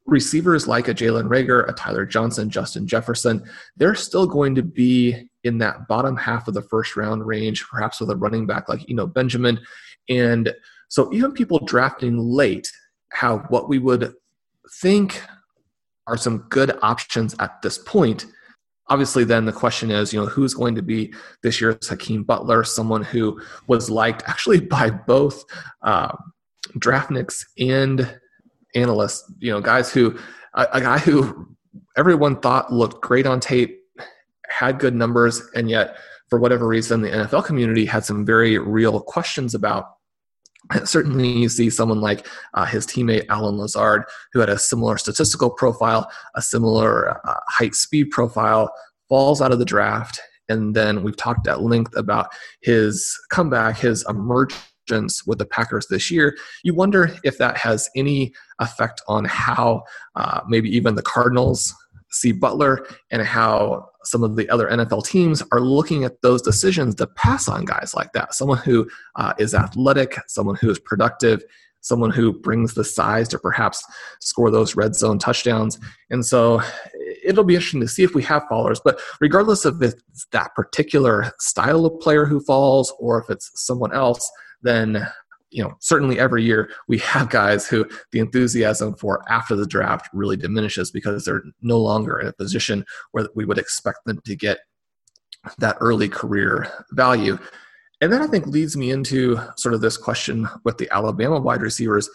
receivers 0.06 0.66
like 0.66 0.88
a 0.88 0.94
Jalen 0.94 1.28
Reagor, 1.28 1.68
a 1.68 1.72
Tyler 1.72 2.06
Johnson, 2.06 2.48
Justin 2.48 2.86
Jefferson, 2.86 3.44
they're 3.76 3.94
still 3.94 4.26
going 4.26 4.54
to 4.54 4.62
be 4.62 5.27
in 5.44 5.58
that 5.58 5.86
bottom 5.88 6.16
half 6.16 6.48
of 6.48 6.54
the 6.54 6.62
first 6.62 6.96
round 6.96 7.26
range, 7.26 7.64
perhaps 7.68 8.00
with 8.00 8.10
a 8.10 8.16
running 8.16 8.46
back 8.46 8.68
like, 8.68 8.88
you 8.88 8.94
know, 8.94 9.06
Benjamin. 9.06 9.60
And 10.08 10.52
so 10.88 11.12
even 11.12 11.32
people 11.32 11.64
drafting 11.64 12.18
late 12.18 12.70
have 13.12 13.46
what 13.48 13.68
we 13.68 13.78
would 13.78 14.14
think 14.80 15.22
are 16.06 16.16
some 16.16 16.38
good 16.48 16.76
options 16.82 17.34
at 17.38 17.60
this 17.62 17.78
point. 17.78 18.26
Obviously, 18.88 19.22
then 19.22 19.44
the 19.44 19.52
question 19.52 19.90
is, 19.90 20.12
you 20.12 20.20
know, 20.20 20.26
who's 20.26 20.54
going 20.54 20.74
to 20.74 20.82
be 20.82 21.12
this 21.42 21.60
year's 21.60 21.86
Hakeem 21.86 22.24
Butler, 22.24 22.64
someone 22.64 23.02
who 23.02 23.40
was 23.66 23.90
liked 23.90 24.22
actually 24.26 24.60
by 24.76 24.90
both 24.90 25.44
uh, 25.82 26.16
draftniks 26.78 27.44
and 27.58 28.18
analysts, 28.74 29.30
you 29.38 29.52
know, 29.52 29.60
guys 29.60 29.92
who, 29.92 30.18
a, 30.54 30.66
a 30.72 30.80
guy 30.80 30.98
who 30.98 31.54
everyone 31.96 32.40
thought 32.40 32.72
looked 32.72 33.02
great 33.02 33.26
on 33.26 33.40
tape, 33.40 33.78
had 34.58 34.78
good 34.78 34.94
numbers, 34.94 35.42
and 35.54 35.70
yet 35.70 35.96
for 36.28 36.38
whatever 36.38 36.66
reason, 36.66 37.00
the 37.00 37.10
NFL 37.10 37.44
community 37.44 37.84
had 37.86 38.04
some 38.04 38.24
very 38.24 38.58
real 38.58 39.00
questions 39.00 39.54
about. 39.54 39.86
Certainly, 40.84 41.30
you 41.30 41.48
see 41.48 41.70
someone 41.70 42.00
like 42.00 42.26
uh, 42.54 42.66
his 42.66 42.86
teammate 42.86 43.26
Allen 43.28 43.56
Lazard, 43.56 44.04
who 44.32 44.40
had 44.40 44.48
a 44.48 44.58
similar 44.58 44.98
statistical 44.98 45.50
profile, 45.50 46.10
a 46.34 46.42
similar 46.42 47.18
uh, 47.26 47.40
height 47.48 47.74
speed 47.74 48.10
profile, 48.10 48.70
falls 49.08 49.40
out 49.40 49.52
of 49.52 49.58
the 49.58 49.64
draft. 49.64 50.20
And 50.50 50.74
then 50.74 51.02
we've 51.02 51.16
talked 51.16 51.46
at 51.46 51.62
length 51.62 51.94
about 51.96 52.28
his 52.62 53.18
comeback, 53.30 53.78
his 53.78 54.04
emergence 54.08 54.58
with 55.26 55.38
the 55.38 55.46
Packers 55.46 55.86
this 55.88 56.10
year, 56.10 56.36
you 56.64 56.74
wonder 56.74 57.14
if 57.22 57.38
that 57.38 57.56
has 57.58 57.90
any 57.94 58.32
effect 58.58 59.02
on 59.06 59.24
how 59.26 59.82
uh, 60.16 60.40
maybe 60.48 60.74
even 60.74 60.94
the 60.94 61.02
Cardinals 61.02 61.74
see 62.10 62.32
Butler 62.32 62.86
and 63.10 63.22
how 63.22 63.88
some 64.04 64.22
of 64.22 64.36
the 64.36 64.48
other 64.48 64.68
NFL 64.68 65.06
teams 65.06 65.42
are 65.52 65.60
looking 65.60 66.04
at 66.04 66.22
those 66.22 66.42
decisions 66.42 66.94
to 66.96 67.06
pass 67.06 67.48
on 67.48 67.64
guys 67.64 67.92
like 67.94 68.12
that. 68.12 68.34
Someone 68.34 68.58
who 68.58 68.88
uh, 69.16 69.34
is 69.38 69.54
athletic, 69.54 70.18
someone 70.26 70.56
who 70.56 70.70
is 70.70 70.78
productive, 70.78 71.42
someone 71.80 72.10
who 72.10 72.32
brings 72.32 72.74
the 72.74 72.84
size 72.84 73.28
to 73.28 73.38
perhaps 73.38 73.84
score 74.20 74.50
those 74.50 74.76
red 74.76 74.94
zone 74.94 75.18
touchdowns. 75.18 75.78
And 76.10 76.24
so 76.24 76.60
it'll 77.24 77.44
be 77.44 77.54
interesting 77.54 77.80
to 77.80 77.88
see 77.88 78.02
if 78.02 78.14
we 78.14 78.22
have 78.24 78.44
fallers. 78.50 78.80
But 78.82 79.00
regardless 79.20 79.64
of 79.64 79.82
if 79.82 79.94
that 80.32 80.54
particular 80.54 81.32
style 81.38 81.86
of 81.86 82.00
player 82.00 82.24
who 82.24 82.40
falls 82.40 82.92
or 82.98 83.20
if 83.20 83.30
it's 83.30 83.50
someone 83.54 83.94
else, 83.94 84.30
then 84.62 85.06
you 85.50 85.62
know 85.62 85.72
certainly 85.80 86.18
every 86.18 86.42
year 86.42 86.70
we 86.88 86.98
have 86.98 87.30
guys 87.30 87.66
who 87.66 87.86
the 88.12 88.18
enthusiasm 88.18 88.94
for 88.94 89.22
after 89.30 89.56
the 89.56 89.66
draft 89.66 90.08
really 90.12 90.36
diminishes 90.36 90.90
because 90.90 91.24
they're 91.24 91.42
no 91.62 91.78
longer 91.78 92.18
in 92.20 92.26
a 92.26 92.32
position 92.32 92.84
where 93.12 93.28
we 93.34 93.44
would 93.44 93.58
expect 93.58 93.98
them 94.04 94.20
to 94.24 94.36
get 94.36 94.58
that 95.58 95.76
early 95.80 96.08
career 96.08 96.68
value. 96.92 97.38
And 98.00 98.12
then 98.12 98.22
i 98.22 98.26
think 98.26 98.46
leads 98.46 98.76
me 98.76 98.90
into 98.90 99.40
sort 99.56 99.74
of 99.74 99.80
this 99.80 99.96
question 99.96 100.48
with 100.64 100.78
the 100.78 100.90
alabama 100.90 101.40
wide 101.40 101.62
receivers. 101.62 102.08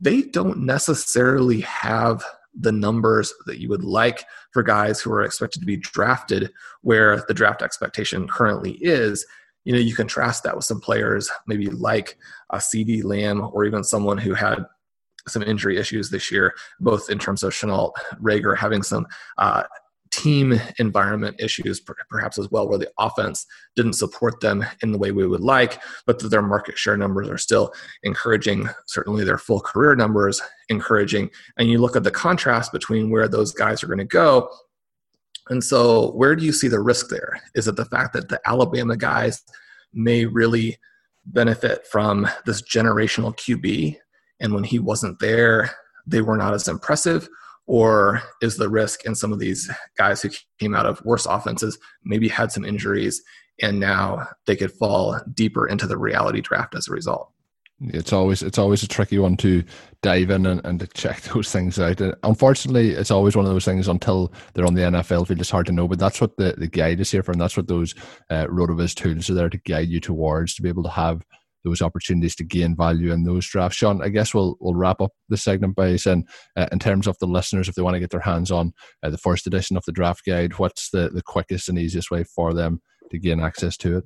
They 0.00 0.22
don't 0.22 0.58
necessarily 0.58 1.60
have 1.60 2.24
the 2.58 2.72
numbers 2.72 3.32
that 3.46 3.60
you 3.60 3.68
would 3.68 3.84
like 3.84 4.24
for 4.52 4.62
guys 4.62 5.00
who 5.00 5.12
are 5.12 5.22
expected 5.22 5.60
to 5.60 5.66
be 5.66 5.76
drafted 5.76 6.52
where 6.82 7.24
the 7.28 7.34
draft 7.34 7.62
expectation 7.62 8.26
currently 8.26 8.72
is 8.80 9.24
you 9.64 9.72
know, 9.72 9.78
you 9.78 9.94
contrast 9.94 10.42
that 10.44 10.56
with 10.56 10.64
some 10.64 10.80
players, 10.80 11.30
maybe 11.46 11.68
like 11.68 12.16
a 12.50 12.58
CeeDee 12.58 13.04
Lamb 13.04 13.48
or 13.52 13.64
even 13.64 13.84
someone 13.84 14.18
who 14.18 14.34
had 14.34 14.64
some 15.28 15.42
injury 15.42 15.76
issues 15.76 16.10
this 16.10 16.30
year, 16.30 16.54
both 16.80 17.10
in 17.10 17.18
terms 17.18 17.42
of 17.42 17.52
Shenault 17.52 17.92
Reagor 18.22 18.56
having 18.56 18.82
some 18.82 19.06
uh, 19.38 19.64
team 20.10 20.58
environment 20.78 21.36
issues, 21.38 21.80
perhaps 22.08 22.38
as 22.38 22.50
well, 22.50 22.68
where 22.68 22.78
the 22.78 22.90
offense 22.98 23.46
didn't 23.76 23.92
support 23.92 24.40
them 24.40 24.64
in 24.82 24.92
the 24.92 24.98
way 24.98 25.12
we 25.12 25.26
would 25.26 25.40
like, 25.40 25.80
but 26.06 26.18
that 26.18 26.28
their 26.28 26.42
market 26.42 26.76
share 26.76 26.96
numbers 26.96 27.28
are 27.28 27.38
still 27.38 27.72
encouraging, 28.02 28.68
certainly 28.86 29.24
their 29.24 29.38
full 29.38 29.60
career 29.60 29.94
numbers 29.94 30.40
encouraging. 30.68 31.30
And 31.58 31.70
you 31.70 31.78
look 31.78 31.96
at 31.96 32.02
the 32.02 32.10
contrast 32.10 32.72
between 32.72 33.10
where 33.10 33.28
those 33.28 33.52
guys 33.52 33.82
are 33.82 33.88
going 33.88 33.98
to 33.98 34.04
go 34.04 34.50
and 35.48 35.64
so, 35.64 36.12
where 36.12 36.36
do 36.36 36.44
you 36.44 36.52
see 36.52 36.68
the 36.68 36.80
risk 36.80 37.08
there? 37.08 37.40
Is 37.54 37.66
it 37.66 37.76
the 37.76 37.86
fact 37.86 38.12
that 38.12 38.28
the 38.28 38.40
Alabama 38.46 38.96
guys 38.96 39.42
may 39.92 40.24
really 40.24 40.78
benefit 41.26 41.86
from 41.86 42.28
this 42.46 42.62
generational 42.62 43.36
QB, 43.36 43.96
and 44.40 44.54
when 44.54 44.64
he 44.64 44.78
wasn't 44.78 45.18
there, 45.18 45.70
they 46.06 46.20
were 46.20 46.36
not 46.36 46.54
as 46.54 46.68
impressive? 46.68 47.28
Or 47.66 48.22
is 48.42 48.56
the 48.56 48.68
risk 48.68 49.04
in 49.06 49.14
some 49.14 49.32
of 49.32 49.38
these 49.38 49.70
guys 49.96 50.22
who 50.22 50.30
came 50.58 50.74
out 50.74 50.86
of 50.86 51.04
worse 51.04 51.26
offenses, 51.26 51.78
maybe 52.04 52.28
had 52.28 52.50
some 52.50 52.64
injuries, 52.64 53.22
and 53.62 53.78
now 53.78 54.26
they 54.46 54.56
could 54.56 54.72
fall 54.72 55.20
deeper 55.34 55.66
into 55.66 55.86
the 55.86 55.98
reality 55.98 56.40
draft 56.40 56.74
as 56.74 56.88
a 56.88 56.92
result? 56.92 57.32
It's 57.80 58.12
always 58.12 58.42
it's 58.42 58.58
always 58.58 58.82
a 58.82 58.88
tricky 58.88 59.18
one 59.18 59.36
to 59.38 59.64
dive 60.02 60.30
in 60.30 60.46
and, 60.46 60.60
and 60.64 60.80
to 60.80 60.86
check 60.88 61.20
those 61.34 61.50
things 61.50 61.78
out. 61.78 62.00
And 62.00 62.14
unfortunately, 62.22 62.90
it's 62.90 63.10
always 63.10 63.36
one 63.36 63.46
of 63.46 63.52
those 63.52 63.64
things 63.64 63.88
until 63.88 64.32
they're 64.54 64.66
on 64.66 64.74
the 64.74 64.82
NFL 64.82 65.26
field. 65.26 65.40
It's 65.40 65.50
hard 65.50 65.66
to 65.66 65.72
know, 65.72 65.88
but 65.88 65.98
that's 65.98 66.20
what 66.20 66.36
the, 66.36 66.54
the 66.56 66.66
guide 66.66 67.00
is 67.00 67.10
here 67.10 67.22
for, 67.22 67.32
and 67.32 67.40
that's 67.40 67.56
what 67.56 67.68
those 67.68 67.94
uh, 68.30 68.46
Rotoviz 68.46 68.94
tools 68.94 69.30
are 69.30 69.34
there 69.34 69.48
to 69.48 69.58
guide 69.58 69.88
you 69.88 70.00
towards 70.00 70.54
to 70.54 70.62
be 70.62 70.68
able 70.68 70.82
to 70.82 70.90
have 70.90 71.24
those 71.64 71.82
opportunities 71.82 72.34
to 72.36 72.44
gain 72.44 72.74
value 72.74 73.12
in 73.12 73.24
those 73.24 73.46
drafts. 73.46 73.76
Sean, 73.76 74.02
I 74.02 74.08
guess 74.08 74.34
we'll 74.34 74.56
we'll 74.60 74.74
wrap 74.74 75.00
up 75.00 75.12
the 75.28 75.36
segment 75.36 75.76
by 75.76 75.96
saying, 75.96 76.26
uh, 76.56 76.66
in 76.72 76.78
terms 76.78 77.06
of 77.06 77.18
the 77.18 77.26
listeners, 77.26 77.68
if 77.68 77.74
they 77.74 77.82
want 77.82 77.94
to 77.94 78.00
get 78.00 78.10
their 78.10 78.20
hands 78.20 78.50
on 78.50 78.72
uh, 79.02 79.10
the 79.10 79.18
first 79.18 79.46
edition 79.46 79.76
of 79.76 79.84
the 79.86 79.92
draft 79.92 80.24
guide, 80.26 80.58
what's 80.58 80.90
the 80.90 81.08
the 81.08 81.22
quickest 81.22 81.68
and 81.68 81.78
easiest 81.78 82.10
way 82.10 82.24
for 82.24 82.52
them 82.52 82.80
to 83.10 83.18
gain 83.18 83.40
access 83.40 83.76
to 83.78 83.98
it? 83.98 84.04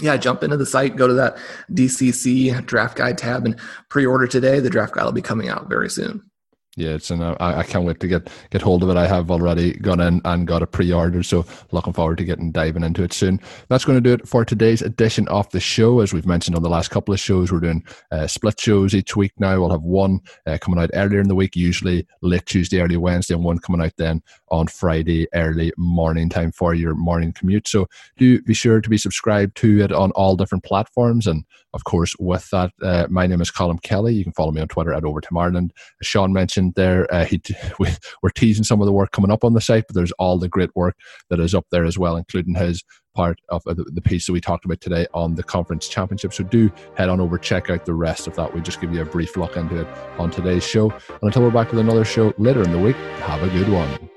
Yeah, 0.00 0.16
jump 0.16 0.42
into 0.42 0.56
the 0.56 0.66
site, 0.66 0.96
go 0.96 1.06
to 1.06 1.14
that 1.14 1.36
DCC 1.70 2.64
draft 2.66 2.96
guide 2.96 3.18
tab 3.18 3.44
and 3.44 3.58
pre 3.88 4.06
order 4.06 4.26
today. 4.26 4.60
The 4.60 4.70
draft 4.70 4.94
guide 4.94 5.04
will 5.04 5.12
be 5.12 5.22
coming 5.22 5.48
out 5.48 5.68
very 5.68 5.90
soon. 5.90 6.29
Yeah, 6.76 6.90
it's 6.90 7.10
and 7.10 7.22
I, 7.24 7.36
I 7.40 7.62
can't 7.64 7.84
wait 7.84 7.98
to 7.98 8.06
get 8.06 8.30
get 8.50 8.62
hold 8.62 8.84
of 8.84 8.90
it. 8.90 8.96
I 8.96 9.08
have 9.08 9.28
already 9.32 9.72
gone 9.72 9.98
in 9.98 10.20
and 10.24 10.46
got 10.46 10.62
a 10.62 10.68
pre-order, 10.68 11.24
so 11.24 11.44
looking 11.72 11.92
forward 11.92 12.18
to 12.18 12.24
getting 12.24 12.52
diving 12.52 12.84
into 12.84 13.02
it 13.02 13.12
soon. 13.12 13.40
That's 13.68 13.84
going 13.84 13.96
to 13.96 14.00
do 14.00 14.12
it 14.12 14.28
for 14.28 14.44
today's 14.44 14.80
edition 14.80 15.26
of 15.28 15.50
the 15.50 15.58
show. 15.58 15.98
As 15.98 16.12
we've 16.12 16.26
mentioned 16.26 16.54
on 16.54 16.62
the 16.62 16.68
last 16.68 16.90
couple 16.90 17.12
of 17.12 17.18
shows, 17.18 17.50
we're 17.50 17.58
doing 17.58 17.84
uh, 18.12 18.28
split 18.28 18.60
shows 18.60 18.94
each 18.94 19.16
week 19.16 19.32
now. 19.40 19.58
We'll 19.58 19.70
have 19.70 19.82
one 19.82 20.20
uh, 20.46 20.58
coming 20.60 20.80
out 20.80 20.90
earlier 20.94 21.18
in 21.18 21.26
the 21.26 21.34
week, 21.34 21.56
usually 21.56 22.06
late 22.22 22.46
Tuesday, 22.46 22.80
early 22.80 22.96
Wednesday, 22.96 23.34
and 23.34 23.42
one 23.42 23.58
coming 23.58 23.84
out 23.84 23.94
then 23.98 24.22
on 24.52 24.68
Friday, 24.68 25.26
early 25.34 25.72
morning 25.76 26.28
time 26.28 26.52
for 26.52 26.74
your 26.74 26.94
morning 26.94 27.32
commute. 27.32 27.66
So 27.66 27.88
do 28.16 28.40
be 28.42 28.54
sure 28.54 28.80
to 28.80 28.88
be 28.88 28.96
subscribed 28.96 29.56
to 29.56 29.80
it 29.82 29.90
on 29.90 30.12
all 30.12 30.36
different 30.36 30.62
platforms. 30.62 31.26
And 31.26 31.44
of 31.74 31.84
course, 31.84 32.14
with 32.18 32.48
that, 32.50 32.72
uh, 32.82 33.06
my 33.10 33.26
name 33.26 33.40
is 33.40 33.50
Colin 33.50 33.78
Kelly. 33.78 34.14
You 34.14 34.24
can 34.24 34.32
follow 34.32 34.52
me 34.52 34.60
on 34.60 34.68
Twitter 34.68 34.92
at 34.92 35.04
Overtime 35.04 35.38
Ireland. 35.38 35.72
As 36.00 36.06
Sean 36.06 36.32
mentioned 36.32 36.69
there, 36.76 37.12
uh, 37.12 37.24
he 37.24 37.40
we, 37.78 37.88
we're 38.22 38.30
teasing 38.30 38.64
some 38.64 38.80
of 38.80 38.86
the 38.86 38.92
work 38.92 39.12
coming 39.12 39.30
up 39.30 39.44
on 39.44 39.54
the 39.54 39.60
site, 39.60 39.84
but 39.86 39.94
there's 39.94 40.12
all 40.12 40.38
the 40.38 40.48
great 40.48 40.74
work 40.74 40.96
that 41.28 41.40
is 41.40 41.54
up 41.54 41.66
there 41.70 41.84
as 41.84 41.98
well, 41.98 42.16
including 42.16 42.54
his 42.54 42.84
part 43.14 43.40
of 43.48 43.62
the, 43.64 43.74
the 43.74 44.00
piece 44.00 44.26
that 44.26 44.32
we 44.32 44.40
talked 44.40 44.64
about 44.64 44.80
today 44.80 45.06
on 45.12 45.34
the 45.34 45.42
conference 45.42 45.88
championship. 45.88 46.32
So 46.32 46.44
do 46.44 46.70
head 46.96 47.08
on 47.08 47.20
over, 47.20 47.38
check 47.38 47.68
out 47.70 47.84
the 47.84 47.94
rest 47.94 48.26
of 48.26 48.36
that. 48.36 48.54
We 48.54 48.60
just 48.60 48.80
give 48.80 48.94
you 48.94 49.02
a 49.02 49.04
brief 49.04 49.36
look 49.36 49.56
into 49.56 49.80
it 49.80 49.88
on 50.18 50.30
today's 50.30 50.64
show. 50.66 50.90
And 50.90 51.22
until 51.22 51.42
we're 51.42 51.50
back 51.50 51.70
with 51.70 51.80
another 51.80 52.04
show 52.04 52.32
later 52.38 52.62
in 52.62 52.72
the 52.72 52.78
week, 52.78 52.96
have 52.96 53.42
a 53.42 53.48
good 53.48 53.68
one. 53.68 54.10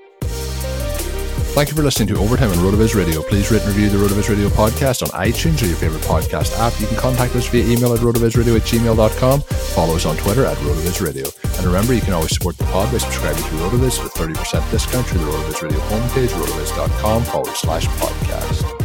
Thank 1.54 1.68
you 1.68 1.76
for 1.76 1.84
listening 1.84 2.08
to 2.08 2.16
Overtime 2.16 2.50
on 2.50 2.56
RotoViz 2.56 2.96
Radio. 2.96 3.22
Please 3.22 3.48
rate 3.52 3.62
and 3.62 3.68
review 3.68 3.88
the 3.88 3.96
RotoViz 3.96 4.28
Radio 4.28 4.48
podcast 4.48 5.02
on 5.02 5.08
iTunes 5.10 5.62
or 5.62 5.66
your 5.66 5.76
favorite 5.76 6.02
podcast 6.02 6.58
app. 6.58 6.78
You 6.80 6.88
can 6.88 6.96
contact 6.96 7.36
us 7.36 7.46
via 7.46 7.64
email 7.64 7.94
at 7.94 8.00
rotovizradio 8.00 8.56
at 8.56 8.62
gmail.com. 8.62 9.40
Follow 9.40 9.94
us 9.94 10.04
on 10.04 10.16
Twitter 10.16 10.44
at 10.44 10.56
RotoViz 10.56 11.00
Radio. 11.00 11.26
And 11.56 11.64
remember, 11.64 11.94
you 11.94 12.00
can 12.00 12.12
always 12.12 12.34
support 12.34 12.58
the 12.58 12.64
pod 12.64 12.90
by 12.90 12.98
subscribing 12.98 13.44
to 13.44 13.50
RotoViz 13.50 14.02
with 14.02 14.12
30% 14.14 14.68
discount 14.72 15.06
through 15.06 15.20
the 15.20 15.30
RotoViz 15.30 15.62
Radio 15.62 15.78
homepage, 15.78 16.28
rotoviz.com 16.30 17.22
forward 17.22 17.54
slash 17.54 17.86
podcast. 17.86 18.83